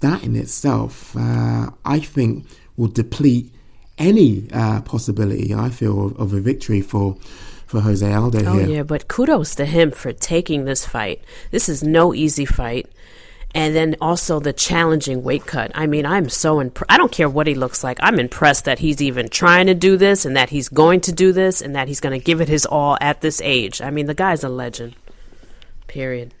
[0.00, 2.46] that in itself, uh, I think,
[2.76, 3.52] will deplete
[3.98, 5.54] any uh, possibility.
[5.54, 7.16] I feel of, of a victory for
[7.66, 8.68] for Jose Aldo oh, here.
[8.68, 11.22] yeah, but kudos to him for taking this fight.
[11.50, 12.86] This is no easy fight
[13.56, 15.72] and then also the challenging weight cut.
[15.74, 17.96] I mean, I'm so imp- I don't care what he looks like.
[18.02, 21.32] I'm impressed that he's even trying to do this and that he's going to do
[21.32, 23.80] this and that he's going to give it his all at this age.
[23.80, 24.94] I mean, the guy's a legend.
[25.86, 26.34] Period.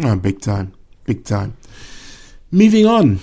[0.00, 0.74] Oh, big time.
[1.06, 1.56] Big time.
[2.52, 3.18] Moving on.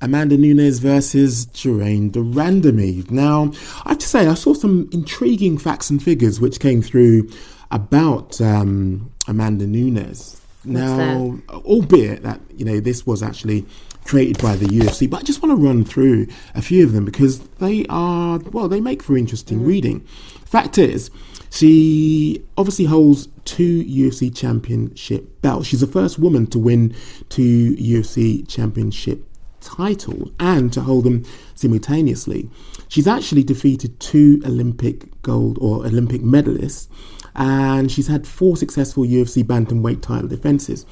[0.00, 3.10] Amanda Nunes versus Germaine de Randamie.
[3.10, 3.52] Now,
[3.84, 7.28] I have to say, I saw some intriguing facts and figures which came through
[7.70, 10.39] about um, Amanda Nunes.
[10.64, 13.66] Now, albeit that you know this was actually
[14.04, 17.04] created by the UFC, but I just want to run through a few of them
[17.04, 19.66] because they are well, they make for interesting mm.
[19.66, 20.00] reading.
[20.44, 21.10] Fact is,
[21.50, 25.68] she obviously holds two UFC championship belts.
[25.68, 26.94] She's the first woman to win
[27.28, 29.24] two UFC championship
[29.60, 32.48] titles and to hold them simultaneously.
[32.88, 36.88] She's actually defeated two Olympic gold or Olympic medalists,
[37.34, 40.86] and she's had four successful UFC bantamweight title defenses.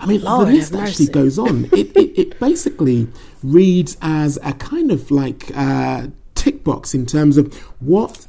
[0.00, 1.64] I mean, Lord the list actually goes on.
[1.72, 3.08] It, it, it basically
[3.42, 8.26] reads as a kind of like uh, tick box in terms of what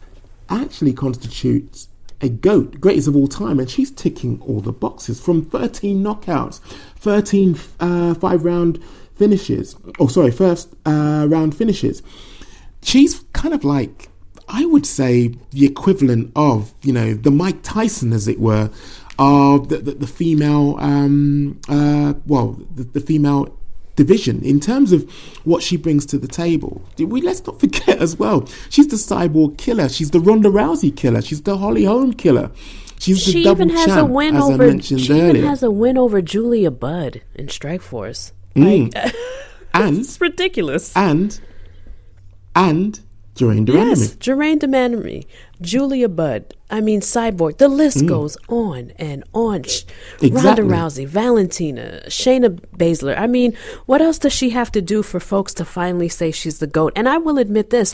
[0.49, 1.89] actually constitutes
[2.21, 6.60] a GOAT, greatest of all time, and she's ticking all the boxes from 13 knockouts,
[6.97, 8.82] 13 uh, five round
[9.15, 12.01] finishes, oh, sorry, first uh, round finishes.
[12.82, 14.10] She's kind of like,
[14.48, 18.70] I would say, the equivalent of, you know, the Mike Tyson, as it were,
[19.18, 23.58] of the, the, the female, um, uh, well, the, the female
[23.96, 25.10] division in terms of
[25.46, 26.82] what she brings to the table.
[27.00, 28.46] We let's not forget as well.
[28.70, 29.88] She's the cyborg killer.
[29.90, 31.22] She's the Ronda Rousey killer.
[31.22, 32.52] She's the Holly Holm killer.
[33.00, 34.68] She's the She double even has champ, a win as I over.
[34.68, 35.30] mentioned She earlier.
[35.38, 38.32] even has a win over Julia Budd in Strikeforce.
[38.56, 38.94] Mm.
[39.74, 40.96] and It's ridiculous.
[40.96, 41.40] and
[42.56, 43.00] and
[43.36, 43.95] Germaine de Randamie.
[44.00, 44.15] Yes,
[45.62, 46.54] Julia Budd.
[46.69, 47.58] I mean, Cyborg.
[47.58, 48.08] The list Mm.
[48.08, 49.60] goes on and on.
[49.65, 50.32] Exactly.
[50.32, 53.17] Ronda Rousey, Valentina, Shayna Baszler.
[53.17, 53.54] I mean,
[53.86, 56.93] what else does she have to do for folks to finally say she's the goat?
[56.95, 57.93] And I will admit this,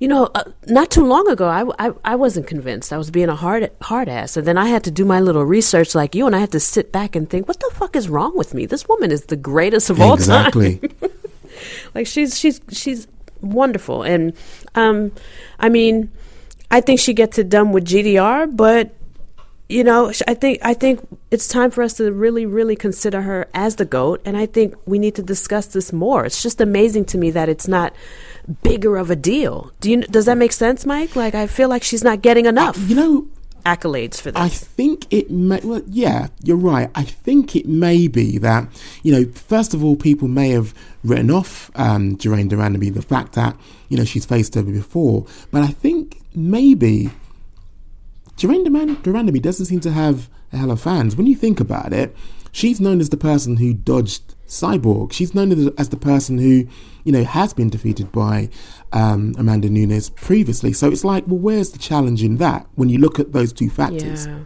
[0.00, 2.92] you know, uh, not too long ago, I, I I wasn't convinced.
[2.92, 5.44] I was being a hard hard ass, and then I had to do my little
[5.44, 8.08] research like you, and I had to sit back and think, what the fuck is
[8.08, 8.66] wrong with me?
[8.66, 10.80] This woman is the greatest of all time Exactly.
[11.94, 13.06] like she's she's she's
[13.42, 14.02] wonderful.
[14.02, 14.32] And
[14.74, 15.12] um
[15.58, 16.10] i mean
[16.70, 18.94] i think she gets it done with gdr but
[19.68, 21.00] you know i think i think
[21.30, 24.20] it's time for us to really really consider her as the goat.
[24.24, 26.24] And i think we need to discuss this more.
[26.24, 27.92] It's just amazing to me that it's not
[28.62, 29.72] bigger of a deal.
[29.80, 31.16] Do you does that make sense mike?
[31.16, 32.78] Like i feel like she's not getting enough.
[32.88, 33.26] you know
[33.64, 35.60] accolades for this I think it may.
[35.62, 36.90] Well, yeah, you're right.
[36.94, 38.68] I think it may be that
[39.02, 39.30] you know.
[39.32, 43.56] First of all, people may have written off um, Germaine de Randamie the fact that
[43.88, 47.10] you know she's faced her before, but I think maybe
[48.36, 51.16] Germaine Duran- de Randamie doesn't seem to have a hell of fans.
[51.16, 52.16] When you think about it,
[52.52, 55.12] she's known as the person who dodged Cyborg.
[55.12, 56.66] She's known as- the person who,
[57.04, 58.48] you know, has been defeated by
[58.92, 60.72] um, Amanda Nunes previously.
[60.72, 63.70] So it's like, well, where's the challenge in that when you look at those two
[63.70, 64.26] factors?
[64.26, 64.40] Yeah.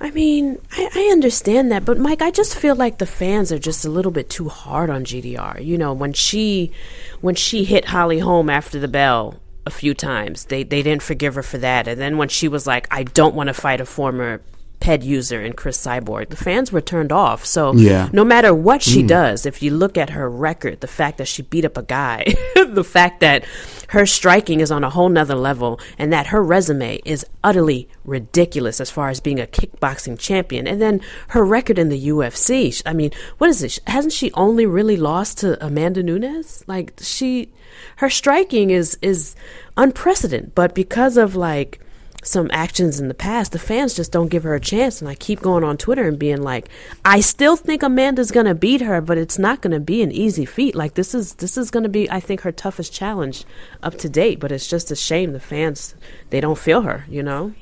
[0.00, 3.58] I mean, I, I understand that, but Mike, I just feel like the fans are
[3.58, 5.64] just a little bit too hard on GDR.
[5.64, 6.72] You know, when she
[7.20, 11.34] when she hit Holly Holm after the bell a few times, they they didn't forgive
[11.34, 11.88] her for that.
[11.88, 14.40] And then when she was like, "I don't want to fight a former
[14.88, 17.44] ped user in Cris Cyborg," the fans were turned off.
[17.44, 18.08] So Yeah.
[18.12, 19.08] no matter what she Mm.
[19.08, 22.24] does, if you look at her record, the fact that she beat up a guy,
[22.80, 23.44] the fact that
[23.88, 28.80] her striking is on a whole nother level, and that her resume is utterly ridiculous
[28.80, 32.82] as far as being a kickboxing champion, and then her record in the UFC.
[32.86, 33.78] I mean, what is it?
[33.86, 36.64] Hasn't she only really lost to Amanda Nunes?
[36.66, 37.48] Like she,
[37.96, 39.34] her striking is is
[39.76, 41.80] unprecedented, but because of like
[42.28, 45.00] some actions in the past, the fans just don't give her a chance.
[45.00, 46.68] And I keep going on Twitter and being like,
[47.04, 50.74] I still think Amanda's gonna beat her, but it's not gonna be an easy feat.
[50.74, 53.44] Like this is this is gonna be, I think, her toughest challenge
[53.82, 54.38] up to date.
[54.40, 55.94] But it's just a shame the fans
[56.30, 57.04] they don't feel her.
[57.08, 57.54] You know?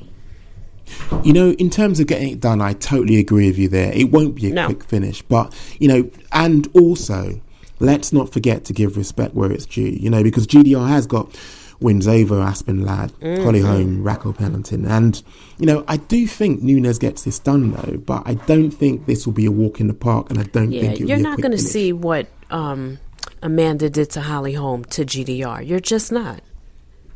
[1.25, 3.93] You know, in terms of getting it done, I totally agree with you there.
[3.93, 4.67] It won't be a No.
[4.67, 7.41] quick finish, but you know, and also
[7.81, 9.83] let's not forget to give respect where it's due.
[9.83, 11.35] You know, because GDR has got
[11.81, 13.65] wins over Aspen Ladd, Holly Mhm.
[13.67, 15.23] Holm, Raquel Pennington, and
[15.59, 19.27] you know, I do think Nunes gets this done though, but I don't think this
[19.27, 21.41] will be a walk in the park, and I don't Yeah, think you're be not
[21.41, 22.99] gonna see what um,
[23.43, 25.61] Amanda did to Holly Holm to GDR.
[25.63, 26.41] You're just not.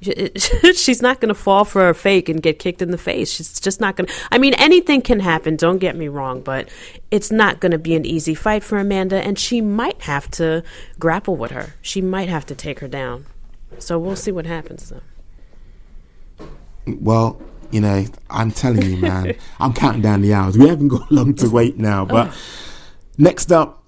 [0.75, 3.31] She's not going to fall for a fake and get kicked in the face.
[3.31, 4.15] She's just not going to.
[4.33, 6.71] I mean, anything can happen, don't get me wrong, but
[7.11, 10.63] it's not going to be an easy fight for Amanda, and she might have to
[10.99, 11.75] grapple with her.
[11.83, 13.27] She might have to take her down.
[13.79, 16.47] So we'll see what happens, though.
[16.87, 20.59] Well, you know, I'm telling you, man, I'm counting down the hours.
[20.59, 22.05] We haven't got long to wait now.
[22.05, 22.33] But
[23.19, 23.85] next up,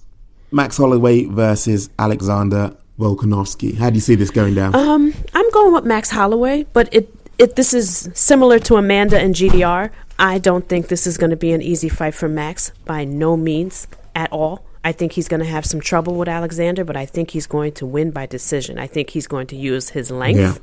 [0.51, 3.77] Max Holloway versus Alexander Volkanovski.
[3.77, 4.75] How do you see this going down?
[4.75, 9.35] Um, I'm going with Max Holloway, but it it this is similar to Amanda and
[9.35, 9.91] GDR.
[10.19, 13.37] I don't think this is going to be an easy fight for Max by no
[13.37, 14.65] means at all.
[14.85, 17.73] I think he's going to have some trouble with Alexander, but I think he's going
[17.75, 18.79] to win by decision.
[18.79, 20.55] I think he's going to use his length, Yeah.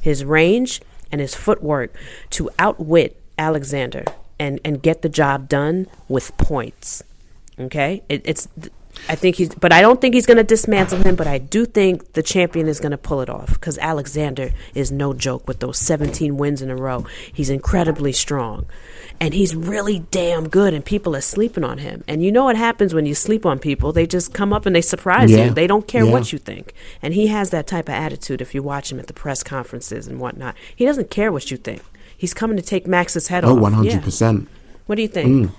[0.00, 0.80] his range,
[1.12, 1.94] and his footwork
[2.30, 4.04] to outwit Alexander
[4.38, 7.02] and, and get the job done with points.
[7.58, 8.02] Okay?
[8.08, 8.48] It, it's.
[9.08, 11.14] I think he's, but I don't think he's going to dismantle him.
[11.14, 14.90] But I do think the champion is going to pull it off because Alexander is
[14.90, 17.06] no joke with those 17 wins in a row.
[17.32, 18.66] He's incredibly strong,
[19.20, 20.72] and he's really damn good.
[20.74, 22.02] And people are sleeping on him.
[22.08, 23.92] And you know what happens when you sleep on people?
[23.92, 25.46] They just come up and they surprise Yeah.
[25.46, 25.50] you.
[25.50, 26.12] They don't care Yeah.
[26.12, 26.72] what you think.
[27.02, 28.40] And he has that type of attitude.
[28.40, 31.56] If you watch him at the press conferences and whatnot, he doesn't care what you
[31.56, 31.82] think.
[32.16, 33.60] He's coming to take Max's head Oh, off.
[33.60, 34.40] 100%.
[34.42, 34.48] Yeah.
[34.86, 35.28] What do you think?
[35.28, 35.50] Mm.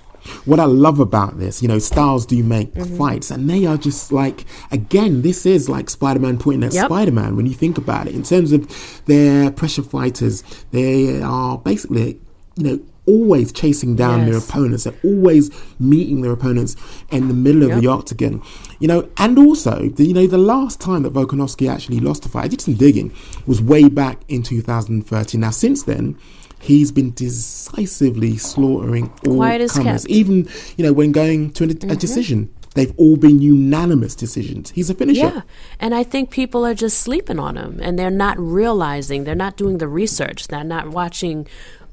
[0.44, 2.96] What I love about this, you know, styles do make Mm-hmm.
[2.96, 6.86] fights, and they are just like, again, this is like Spider Man pointing at Yep.
[6.86, 8.14] Spider Man when you think about it.
[8.14, 8.68] In terms of
[9.06, 12.20] their pressure fighters, they are basically,
[12.56, 14.84] you know, always chasing down their opponents.
[14.84, 15.50] They're always
[15.80, 16.76] meeting their opponents
[17.10, 17.80] in the middle of Yep.
[17.80, 18.42] the octagon.
[18.78, 22.28] You know, and also, the, you know, the last time that Volkanovski actually lost a
[22.28, 23.12] fight, I did some digging,
[23.46, 25.40] was way back in 2013.
[25.40, 26.16] Now, since then,
[26.60, 30.06] he's been decisively slaughtering all Quiet comers.
[30.08, 31.98] Even, you know, when going to a, a Mhm.
[31.98, 34.70] decision, they've all been unanimous decisions.
[34.70, 35.20] He's a finisher.
[35.20, 35.40] Yeah.
[35.80, 39.56] And I think people are just sleeping on him and they're not realizing, they're not
[39.56, 41.46] doing the research, they're not watching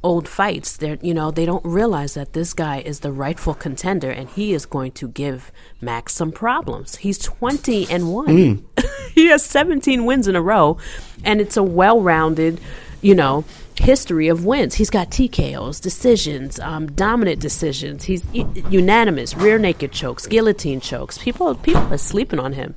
[0.04, 0.78] old fights.
[0.78, 4.54] They're, you know, they don't realize that this guy is the rightful contender and he
[4.54, 6.98] is going to give Max some problems.
[6.98, 8.28] He's 20 and 1.
[8.28, 8.64] Mm.
[9.14, 10.78] he has 17 wins in a row
[11.24, 12.62] and it's a well-rounded,
[13.02, 13.44] you know,
[13.76, 14.76] history of wins.
[14.76, 18.04] He's got TKOs, decisions, um, dominant decisions.
[18.04, 21.18] He's u- unanimous, rear naked chokes, guillotine chokes.
[21.18, 22.76] People people are sleeping on him,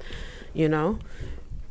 [0.55, 0.99] you know.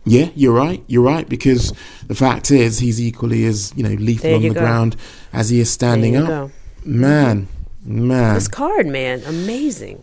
[0.03, 0.83] Yeah, you're right.
[0.87, 1.73] You're right because
[2.07, 4.59] the fact is he's equally as you know lethal on the go.
[4.59, 4.95] ground
[5.31, 6.27] as he is standing up.
[6.27, 6.51] go.
[6.83, 7.47] Man,
[7.83, 8.33] man.
[8.33, 10.01] This card, man, amazing.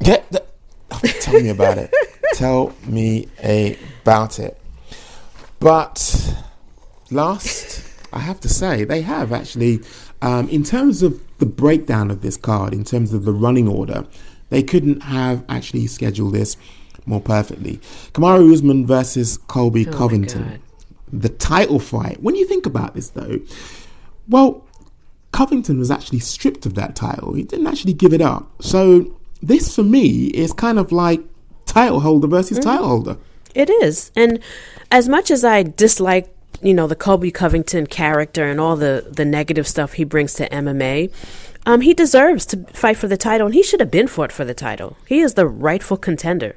[0.00, 0.44] Yeah, th-
[0.90, 1.94] oh, tell me about it.
[2.34, 4.58] Tell me about it.
[5.58, 6.34] But
[7.10, 9.80] last, I have to say, they have actually,
[10.22, 14.06] um, in terms of the breakdown of this card, in terms of the running order,
[14.48, 16.56] they couldn't have actually scheduled this
[17.06, 17.78] more perfectly.
[18.12, 20.60] Kamaru Usman versus Colby Oh Covington.
[21.12, 22.22] The title fight.
[22.22, 23.40] When you think about this, though,
[24.28, 24.64] well,
[25.32, 27.34] Covington was actually stripped of that title.
[27.34, 28.50] He didn't actually give it up.
[28.62, 29.12] So
[29.42, 31.20] this, for me, is kind of like
[31.66, 32.68] title holder versus Mm-hmm.
[32.68, 33.16] title holder.
[33.54, 34.12] It is.
[34.14, 34.38] And
[34.92, 36.32] as much as I dislike,
[36.62, 40.48] you know, the Colby Covington character and all the, the negative stuff he brings to
[40.50, 41.12] MMA,
[41.66, 44.44] um, he deserves to fight for the title, and he should have been fought for
[44.44, 44.96] the title.
[45.06, 46.56] He is the rightful contender.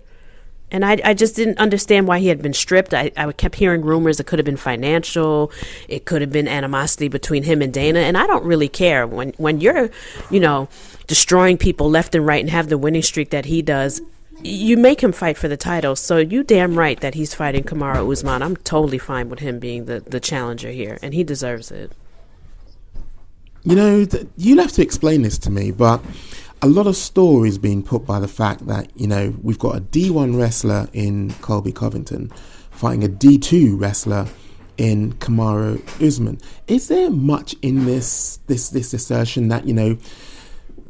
[0.73, 2.95] And I, I just didn't understand why he had been stripped.
[2.95, 5.51] I, I kept hearing rumors it could have been financial,
[5.87, 9.33] it could have been animosity between him and Dana, and I don't really care when
[9.37, 9.91] when you're,
[10.31, 10.67] you know,
[11.05, 14.01] destroying people left and right and have the winning streak that he does.
[14.41, 18.11] You make him fight for the title, so you damn right that he's fighting Kamaru
[18.11, 18.41] Usman.
[18.41, 21.91] I'm totally fine with him being the, the challenger here, and he deserves it.
[23.63, 26.01] You know, th- you'll have to explain this to me, but
[26.63, 29.81] a lot of stories being put by the fact that, you know, we've got a
[29.81, 32.29] D1 wrestler in Colby Covington
[32.71, 34.27] fighting a D2 wrestler
[34.77, 36.39] in Kamaru Usman.
[36.67, 39.97] Is there much in this this this assertion that, you know,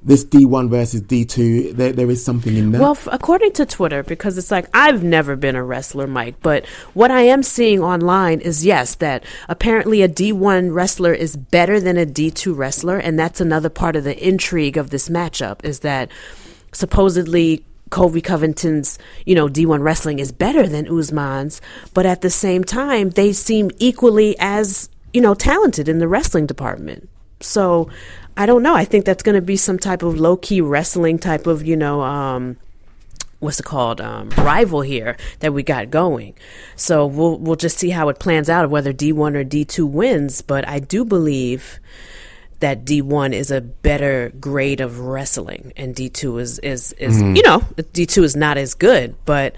[0.06, 2.82] this D1 versus D2, there, there is something in that?
[2.82, 6.66] Well, f- according to Twitter, because it's like I've never been a wrestler, Mike, but
[6.94, 11.98] what I am seeing online is yes, that apparently a D1 wrestler is better than
[11.98, 16.12] a D2 wrestler, and that's another part of the intrigue of this matchup is that
[16.74, 21.62] supposedly Colby Covington's, you know, D1 wrestling is better than Usman's,
[21.94, 26.48] but at the same time, they seem equally as, you know, talented in the wrestling
[26.48, 27.08] department.
[27.40, 27.90] So
[28.36, 28.76] I don't know.
[28.76, 31.76] I think that's going to be some type of low key wrestling type of, you
[31.76, 32.58] know, um,
[33.40, 36.34] what's it called um, rival here that we got going.
[36.76, 39.86] So we'll we'll just see how it plans out, whether D one or D two
[39.86, 40.42] wins.
[40.42, 41.80] But I do believe
[42.60, 47.22] that D one is a better grade of wrestling, and D two is is is
[47.22, 47.36] Mhm.
[47.36, 47.62] you know
[47.92, 49.56] D two is not as good, but.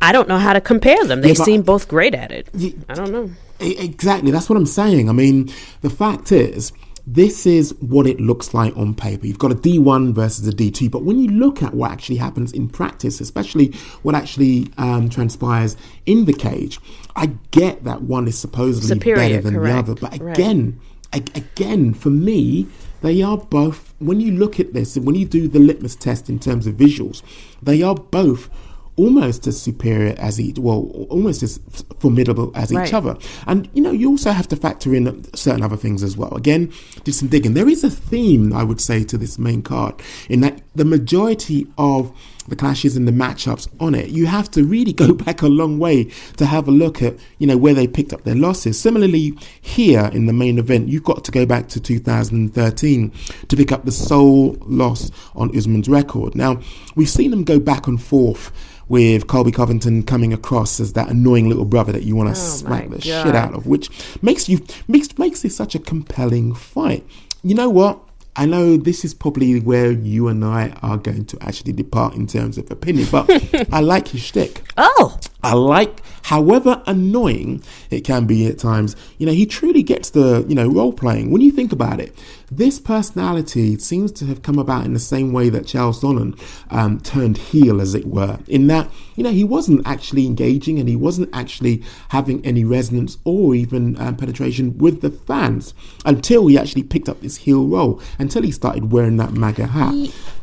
[0.00, 1.22] I don't know how to compare them.
[1.22, 2.46] They Yeah, seem both great at it.
[2.88, 3.30] I don't know.
[3.58, 4.30] Exactly.
[4.30, 5.08] That's what I'm saying.
[5.08, 5.50] I mean,
[5.82, 6.70] the fact is,
[7.14, 9.26] this is what it looks like on paper.
[9.26, 12.52] You've got a D1 versus a D2, but when you look at what actually happens
[12.52, 13.68] in practice, especially
[14.02, 16.78] what actually um, transpires in the cage,
[17.16, 20.00] I get that one is supposedly Superior, better than correct, the other.
[20.00, 20.36] But right.
[20.36, 20.80] again,
[21.14, 22.66] a- again, for me,
[23.00, 23.94] they are both.
[24.00, 26.74] When you look at this and when you do the litmus test in terms of
[26.74, 27.22] visuals,
[27.62, 28.50] they are both
[28.98, 30.58] almost as superior as each.
[30.58, 31.60] Well, almost as
[32.00, 32.86] formidable as Right.
[32.86, 33.16] each other.
[33.46, 36.34] And you know, you also have to factor in certain other things as well.
[36.34, 36.70] Again,
[37.04, 37.54] did some digging.
[37.54, 39.94] There is a theme, I would say, to this main card
[40.28, 42.12] in that the majority of
[42.48, 45.78] the clashes and the matchups on it, you have to really go back a long
[45.78, 46.04] way
[46.38, 48.80] to have a look at, you know, where they picked up their losses.
[48.80, 53.12] Similarly, here in the main event, you've got to go back to 2013
[53.48, 56.34] to pick up the sole loss on Usman's record.
[56.34, 56.60] Now,
[56.96, 58.50] we've seen them go back and forth
[58.88, 62.44] with Colby Covington coming across as that annoying little brother that you want to Oh
[62.44, 63.02] smack the God.
[63.02, 63.90] shit out of, which
[64.22, 67.06] makes you makes makes this such a compelling fight.
[67.42, 68.00] You know what?
[68.36, 72.28] I know this is probably where you and I are going to actually depart in
[72.28, 73.28] terms of opinion, but
[73.72, 74.62] I like his shtick.
[74.76, 80.10] Oh, I like, however annoying it can be at times, you know, he truly gets
[80.10, 81.30] the, you know, role playing.
[81.30, 82.16] When you think about it,
[82.50, 86.38] this personality seems to have come about in the same way that Chael Sonnen
[86.70, 90.88] um, turned heel, as it were, in that, you know, he wasn't actually engaging and
[90.88, 95.72] he wasn't actually having any resonance or even um, penetration with the fans
[96.04, 99.94] until he actually picked up this heel role, until he started wearing that MAGA hat.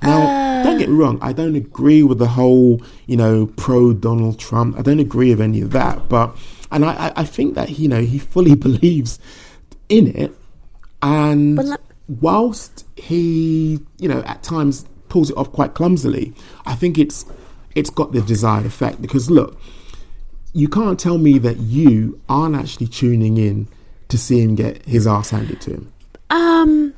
[0.01, 4.39] Now, don't get me wrong, I don't agree with the whole, you know, pro Donald
[4.39, 4.77] Trump.
[4.77, 6.35] I don't agree with any of that, but
[6.71, 9.19] and I, I- I think that you know he fully believes
[9.89, 10.31] in it,
[11.01, 11.57] and
[12.21, 16.33] whilst he, you know, at times pulls it off quite clumsily,
[16.65, 17.25] I think it's
[17.75, 19.59] it's got the desired effect because look,
[20.53, 23.67] you can't tell me that you aren't actually tuning in
[24.07, 25.91] to see him get his ass handed to him.
[26.29, 26.93] Um,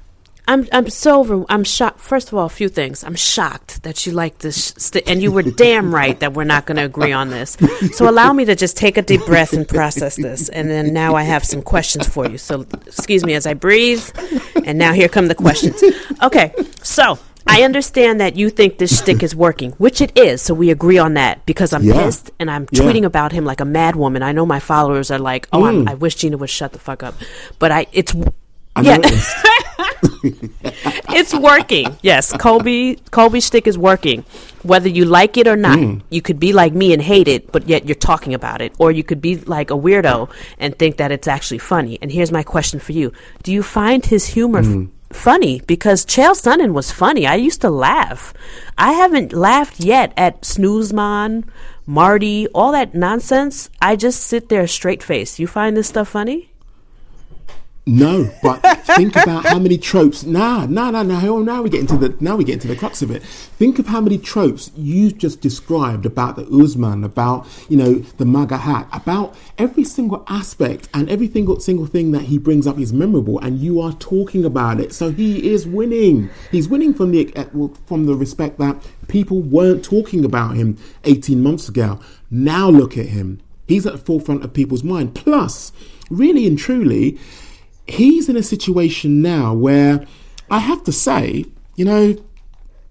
[0.50, 2.00] I'm I'm so over, I'm shocked.
[2.00, 3.04] First of all, a few things.
[3.04, 6.66] I'm shocked that you like this, st- and you were damn right that we're not
[6.66, 7.58] going to agree on this.
[7.93, 11.16] So allow me to just take a deep breath and process this, and then now
[11.16, 12.38] I have some questions for you.
[12.38, 14.04] So excuse me as I breathe,
[14.66, 15.84] and now here come the questions.
[16.24, 17.20] Okay, so.
[17.50, 20.41] I understand that you think this shtick is working, which it is.
[20.41, 21.93] So we agree on that because I'm Yeah.
[22.04, 22.82] pissed and I'm Yeah.
[22.82, 24.22] tweeting about him like a mad woman.
[24.22, 25.89] I know my followers are like, "Oh, I'm, Mm.
[25.89, 27.16] I wish Gina would shut the fuck up,"
[27.58, 28.14] but I it's
[28.76, 28.98] I yeah.
[31.10, 31.98] it's working.
[32.02, 34.24] Yes, Colby Colby stick is working.
[34.64, 36.02] Whether you like it or not, Mm.
[36.10, 38.92] you could be like me and hate it, but yet you're talking about it, or
[38.92, 41.98] you could be like a weirdo and think that it's actually funny.
[42.02, 43.12] And here's my question for you:
[43.44, 44.60] Do you find his humor?
[44.60, 44.90] f- Mm.
[45.10, 47.26] Funny because Chael Sonnen was funny.
[47.26, 48.34] I used to laugh.
[48.78, 51.46] I haven't laughed yet at Snoozemon,
[51.86, 53.70] Marty, all that nonsense.
[53.82, 55.40] I just sit there straight face.
[55.40, 56.52] You find this stuff funny?
[57.90, 58.60] No, but
[58.98, 60.26] think about how many tropes.
[60.26, 61.26] Nah, nah, nah, nah.
[61.26, 63.24] oh, Now we get into the now we get into the crux of it.
[63.24, 68.26] Think of how many tropes you just described about the Usman, about you know the
[68.26, 72.78] MAGA hat, about every single aspect and every single single thing that he brings up
[72.78, 74.92] is memorable, and you are talking about it.
[74.92, 76.30] So he is winning.
[76.52, 77.46] He's winning from the uh,
[77.86, 82.02] from the respect that people weren't talking about him 18 months ago.
[82.30, 83.40] Now look at him.
[83.66, 85.16] He's at the forefront of people's mind.
[85.16, 85.72] Plus,
[86.10, 87.18] really and truly
[87.88, 90.06] he's in a situation now where
[90.50, 92.16] I have to say, you know,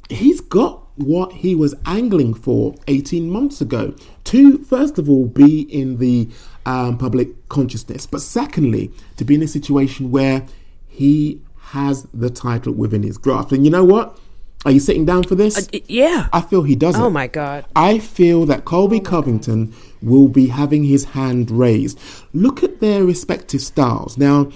[0.08, 3.94] he's got what he was angling for 18 months ago
[4.24, 6.28] to, first of all, be in the
[6.64, 10.46] um, public consciousness, but secondly, to be in a situation where
[10.88, 13.52] he has the title within his grasp.
[13.52, 14.18] And you know what?
[14.64, 15.68] Are you sitting down for this?
[15.86, 16.28] yeah.
[16.32, 17.00] I feel he doesn't.
[17.00, 17.66] Oh my god.
[17.76, 19.72] I feel that Colby Covington
[20.02, 22.00] will be having his hand raised.
[22.32, 24.18] Look at their respective styles.
[24.18, 24.50] Now,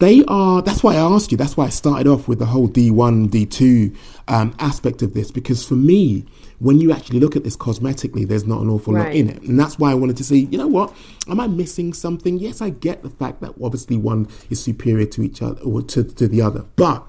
[0.00, 2.68] they are, that's why I asked you, that's why I started off with the whole
[2.68, 3.94] D1, D2
[4.28, 6.24] um, aspect of this, because for me,
[6.58, 9.42] when you actually look at this cosmetically, there's not an awful lot in it.
[9.42, 10.94] And that's why I wanted to see, you know what,
[11.28, 12.38] am I missing something?
[12.38, 16.02] Yes, I get the fact that obviously one is superior to each other or to,
[16.02, 16.64] to the other.
[16.76, 17.06] But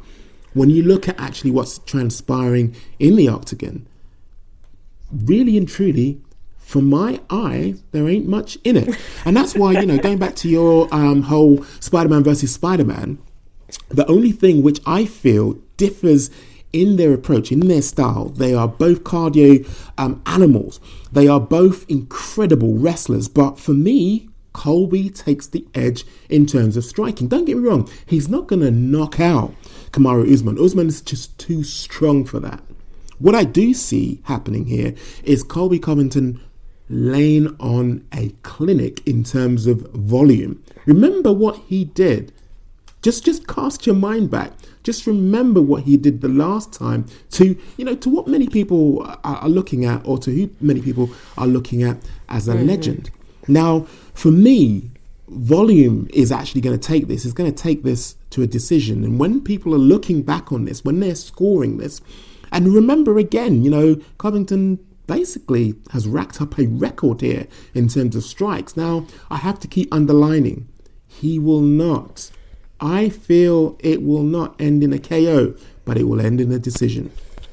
[0.54, 3.88] when you look at actually what's transpiring in the octagon,
[5.12, 6.22] really and truly,
[6.72, 8.98] for my eye, there ain't much in it.
[9.26, 12.86] And that's why, you know, going back to your um, whole Spider Man versus Spider
[12.86, 13.20] Man,
[13.90, 16.30] the only thing which I feel differs
[16.72, 19.68] in their approach, in their style, they are both cardio
[19.98, 20.80] um, animals.
[21.12, 23.28] They are both incredible wrestlers.
[23.28, 27.28] But for me, Colby takes the edge in terms of striking.
[27.28, 29.54] Don't get me wrong, he's not going to knock out
[29.92, 30.58] Kamaru Usman.
[30.58, 32.64] Usman is just too strong for that.
[33.20, 36.40] What I do see happening here is Colby Covington
[36.92, 40.62] laying on a clinic in terms of volume.
[40.86, 42.32] Remember what he did.
[43.02, 44.52] Just just cast your mind back.
[44.84, 49.04] Just remember what he did the last time to you know to what many people
[49.24, 51.98] are, looking at or to who many people are looking at
[52.30, 52.68] as a Mhm.
[52.68, 53.10] legend.
[53.48, 54.92] Now, for me,
[55.30, 57.26] volume is actually going to take this.
[57.26, 59.04] Is going to take this to a decision.
[59.04, 62.02] And when people are looking back on this, when they're scoring this,
[62.52, 64.78] and remember again, you know, Covington
[65.12, 68.78] basically has racked up a record here in terms of strikes.
[68.78, 70.70] Now, I have to keep underlining,
[71.06, 72.32] he will not.
[72.80, 75.54] I feel it will not end in a KO,
[75.84, 77.12] but it will end in a decision.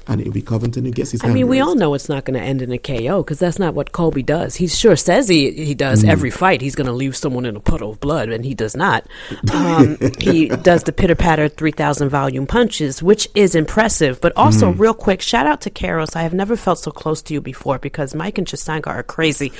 [0.09, 1.23] And it'll be Covington who gets his.
[1.23, 3.59] I mean, we all know it's not going to end in a KO because that's
[3.59, 4.55] not what Colby does.
[4.55, 6.09] He sure says he he does Mm.
[6.09, 6.61] every fight.
[6.61, 9.05] He's going to leave someone in a puddle of blood, and he does not.
[9.53, 14.19] Um, he does the pitter patter three thousand volume punches, which is impressive.
[14.19, 14.79] But also, Mm.
[14.79, 16.15] real quick, shout out to Karos.
[16.15, 19.51] I have never felt so close to you before because Mike and Chisanga are crazy.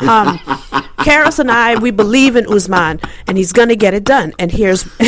[0.00, 0.38] Um,
[1.06, 4.32] Karos and I, we believe in Usman, and he's going to get it done.
[4.38, 4.86] And here's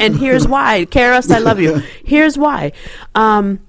[0.00, 0.86] and here's why.
[0.90, 1.82] Karos, I love you.
[2.04, 2.72] Here's why.
[3.14, 3.60] Um,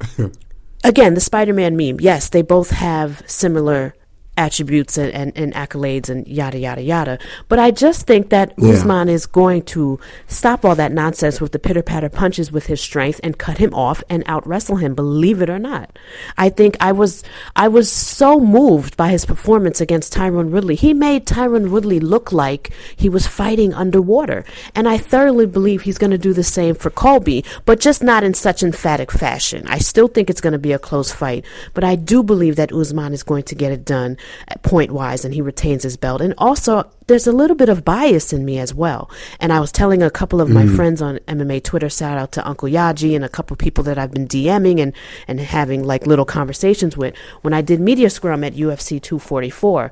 [0.87, 3.93] again, the Spider Man meme, yes, they both have similar
[4.37, 7.19] attributes and, and, and accolades and yada yada yada.
[7.49, 8.73] But I just think that Yeah.
[8.73, 12.79] Usman is going to stop all that nonsense with the pitter patter punches with his
[12.79, 15.97] strength and cut him off and out wrestle him, believe it or not.
[16.37, 17.23] I think I was
[17.55, 20.75] I was so moved by his performance against Tyron Woodley.
[20.75, 24.45] He made Tyron Woodley look like he was fighting underwater.
[24.75, 28.23] And I thoroughly believe he's going to do the same for Colby, but just not
[28.23, 29.65] in such emphatic fashion.
[29.67, 32.71] I still think it's going to be a close fight, but I do believe that
[32.71, 34.17] Usman is going to get it done
[34.61, 36.21] point wise and he retains his belt.
[36.21, 39.09] And also, there's a little bit of bias in me as well.
[39.39, 40.75] And I was telling a couple of my Mm.
[40.75, 43.97] friends on MMA Twitter, shout out to Uncle Yaji and a couple of people that
[43.97, 44.93] I've been DMing and,
[45.27, 47.15] and having like little conversations with.
[47.41, 49.91] When I did Media Scrum at UFC 244,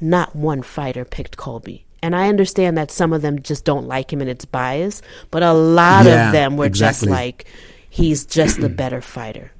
[0.00, 1.84] not one fighter picked Colby.
[2.02, 5.42] And I understand that some of them just don't like him and it's bias, but
[5.42, 7.46] a lot Yeah, of them were just like,
[7.88, 9.52] he's just the better fighter.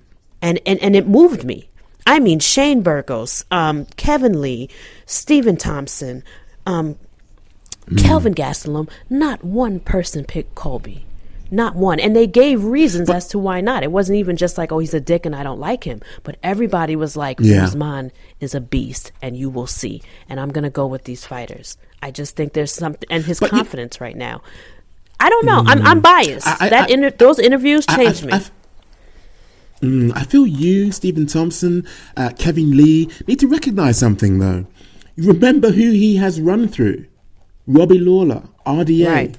[0.43, 1.71] And, and, and it moved me.
[2.07, 4.69] I mean, Shane Burgos, um, Kevin Lee,
[5.07, 6.23] Stephen Thompson,
[6.67, 6.97] um,
[7.97, 11.05] Kelvin Gastelum, not one person picked Colby.
[11.51, 12.01] Not one.
[12.01, 13.83] And they gave reasons as to why not.
[13.83, 16.01] It wasn't even just like, oh, he's a dick and I don't like him.
[16.25, 17.65] But everybody was like, Yeah.
[17.65, 20.03] Usman is a beast and you will see.
[20.29, 21.77] And I'm going to go with these fighters.
[22.03, 24.43] I just think there's something, and his But you- confidence right now.
[25.21, 25.63] I don't know.
[25.65, 26.47] I'm, I'm biased.
[26.47, 28.33] I- I- that I- inter- those interviews changed me.
[29.83, 31.85] I- Mm, I feel you, Stephen Thompson,
[32.17, 34.67] uh, Kevin Lee, need to recognize something though.
[35.17, 37.05] You remember who he has run through
[37.67, 39.07] Robbie Lawler, RDA.
[39.09, 39.35] Right.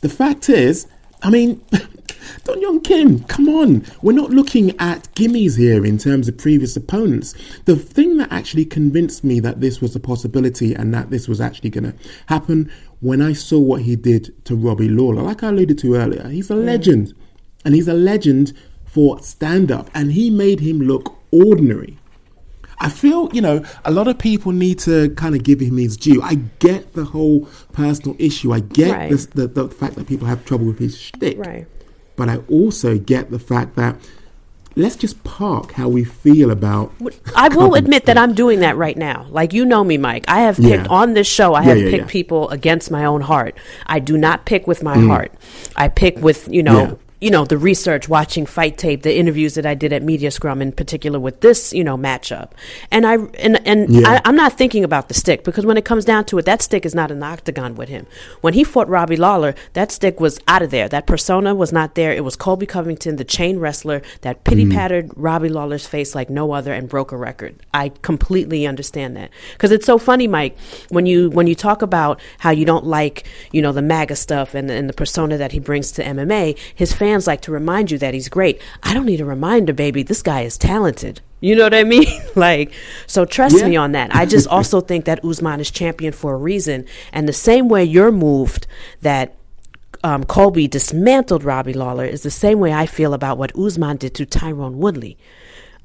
[0.00, 0.86] The fact is,
[1.22, 1.60] I mean,
[2.44, 3.84] Dong Hyun Kim, come on.
[4.02, 7.34] We're not looking at gimmies here in terms of previous opponents.
[7.64, 11.40] The thing that actually convinced me that this was a possibility and that this was
[11.40, 11.94] actually going to
[12.26, 12.70] happen
[13.00, 16.50] when I saw what he did to Robbie Lawler, like I alluded to earlier, he's
[16.50, 17.12] a legend.
[17.64, 18.52] And he's a legend
[18.94, 19.90] for stand up.
[19.94, 21.98] And he made him look ordinary.
[22.80, 25.96] I feel, you know, a lot of people need to kind of give him his
[25.96, 26.20] due.
[26.22, 28.52] I get the whole personal issue.
[28.52, 29.10] I get Right.
[29.10, 31.38] this, the, the fact that people have trouble with his shtick.
[31.38, 31.66] Right.
[32.16, 33.96] But I also get the fact that
[34.76, 36.92] let's just park how we feel about.
[37.34, 39.26] I will admit that I'm doing that right now.
[39.30, 40.24] Like you know me, Mike.
[40.28, 40.90] I have picked Yeah.
[40.90, 41.54] on this show.
[41.54, 42.10] I have yeah, picked yeah.
[42.18, 43.56] people against my own heart.
[43.86, 45.06] I do not pick with my Mm.
[45.08, 45.32] heart.
[45.76, 46.98] I pick with you know.
[47.24, 50.60] You know the research, watching fight tape, the interviews that I did at Media Scrum,
[50.60, 52.50] in particular with this, you know, matchup,
[52.90, 53.14] and I
[53.44, 54.08] and and Yeah.
[54.10, 56.60] I, I'm not thinking about the stick because when it comes down to it, that
[56.60, 58.06] stick is not in the octagon with him.
[58.42, 60.86] When he fought Robbie Lawler, that stick was out of there.
[60.86, 62.12] That persona was not there.
[62.12, 64.74] It was Colby Covington, the chain wrestler, that pity mm.
[64.74, 67.54] patted Robbie Lawler's face like no other and broke a record.
[67.72, 70.58] I completely understand that because it's so funny, Mike,
[70.90, 74.54] when you when you talk about how you don't like you know the MAGA stuff
[74.54, 77.98] and and the persona that he brings to MMA, his fans like to remind you
[77.98, 78.60] that he's great.
[78.82, 80.02] I don't need a reminder, baby.
[80.02, 81.20] This guy is talented.
[81.40, 82.06] You know what I mean?
[82.34, 82.72] like,
[83.06, 83.68] so trust Yeah.
[83.68, 84.14] me on that.
[84.14, 86.86] I just also think that Usman is champion for a reason.
[87.12, 88.66] And the same way you're moved
[89.02, 89.34] that
[90.02, 94.14] um, Colby dismantled Robbie Lawler is the same way I feel about what Usman did
[94.16, 95.16] to Tyron Woodley.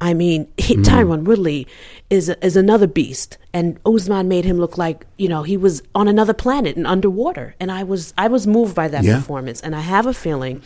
[0.01, 0.83] I mean, he, Mm.
[0.85, 1.67] Tyron Woodley
[2.09, 6.07] is is another beast, and Usman made him look like you know he was on
[6.07, 7.53] another planet and underwater.
[7.59, 9.17] And I was I was moved by that Yeah.
[9.17, 10.61] performance, and I have a feeling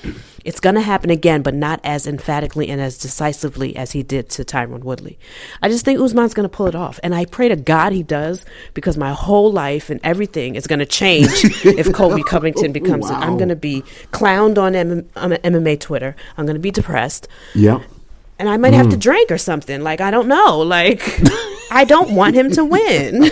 [0.46, 4.30] it's going to happen again, but not as emphatically and as decisively as he did
[4.32, 5.18] to Tyron Woodley.
[5.64, 8.04] I just think Usman's going to pull it off, and I pray to God he
[8.04, 11.30] does because my whole life and everything is going to change
[11.66, 13.14] if Colby Covington becomes it.
[13.16, 13.82] I'm going to be
[14.12, 16.16] clowned on M- MMA Twitter.
[16.38, 17.80] I'm going to be depressed Yeah.
[18.44, 19.82] And I might have to drink or something.
[19.84, 20.60] Like I don't know.
[20.60, 21.02] Like
[21.72, 23.32] I don't want him to win.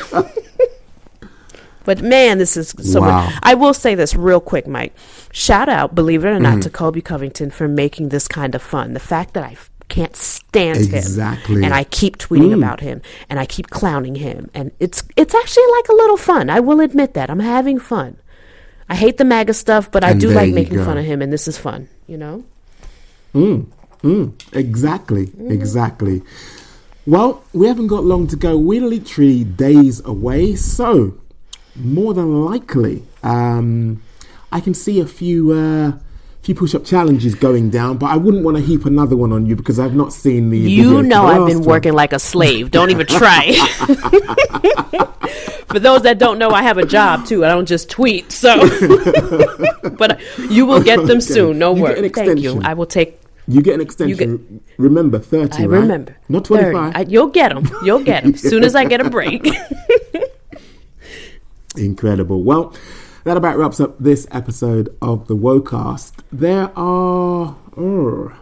[1.83, 3.01] but man, this is so.
[3.01, 3.29] Wow.
[3.43, 4.93] I will say this real quick, Mike.
[5.33, 8.93] Shout out, believe it or not, to Colby Covington for making this kind of fun.
[8.93, 9.57] The fact that I
[9.89, 11.55] can't stand Exactly.
[11.55, 12.57] him, and I keep tweeting Mm.
[12.59, 16.49] about him, and I keep clowning him, and it's it's actually like a little fun.
[16.49, 18.15] I will admit that I'm having fun.
[18.89, 20.85] I hate the MAGA stuff, but I And do like making go.
[20.85, 21.89] fun of him, and this is fun.
[22.07, 22.43] You know.
[23.35, 23.67] Mm,
[24.03, 26.21] mm, exactly, exactly.
[27.07, 28.57] Well, we haven't got long to go.
[28.57, 31.13] We're literally days away, so
[31.75, 34.01] more than likely, um,
[34.51, 35.93] I can see a few uh,
[36.41, 39.55] few push-up challenges going down, but I wouldn't want to heap another one on you
[39.55, 40.57] because I've not seen the.
[40.57, 41.67] You know I've been one.
[41.67, 42.71] working like a slave.
[42.71, 43.51] Don't even try.
[45.71, 47.45] For those that don't know, I have a job too.
[47.45, 48.29] I don't just tweet.
[48.33, 48.57] So,
[49.97, 51.19] but you will get them Okay.
[51.21, 51.59] soon.
[51.59, 52.11] No worries.
[52.11, 52.59] Thank you.
[52.63, 53.20] I will take.
[53.47, 54.61] You get an extension.
[54.77, 55.63] remember, thirty.
[55.63, 55.81] I right?
[55.81, 56.15] remember.
[56.29, 56.61] Not 30.
[56.61, 56.95] twenty-five.
[56.95, 57.69] I, you'll get them.
[57.83, 58.33] You'll get them.
[58.35, 59.47] As soon as I get a break.
[61.77, 62.43] Incredible.
[62.43, 62.73] Well,
[63.23, 66.13] that about wraps up this episode of the Wocast.
[66.31, 68.33] There are uh,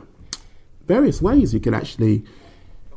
[0.87, 2.23] various ways you can actually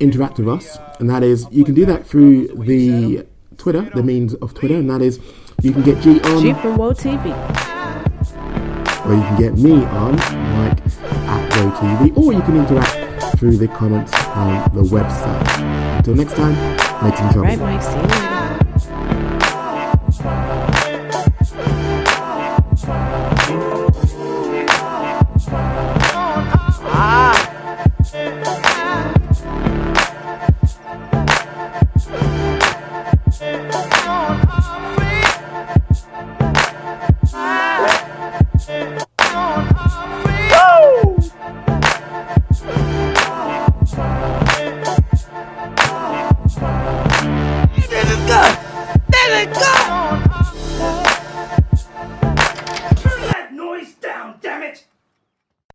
[0.00, 3.26] interact with us, and that is you can do that through the
[3.58, 5.20] Twitter, the means of Twitter, and that is
[5.60, 7.26] you can get G on, G from Woe TV.
[9.06, 10.81] or you can get me on Mike
[11.62, 15.98] GoTV, or you can interact through the comments on the website.
[15.98, 16.54] Until next time,
[17.04, 17.42] make some trouble.
[17.42, 18.21] Right, Mike.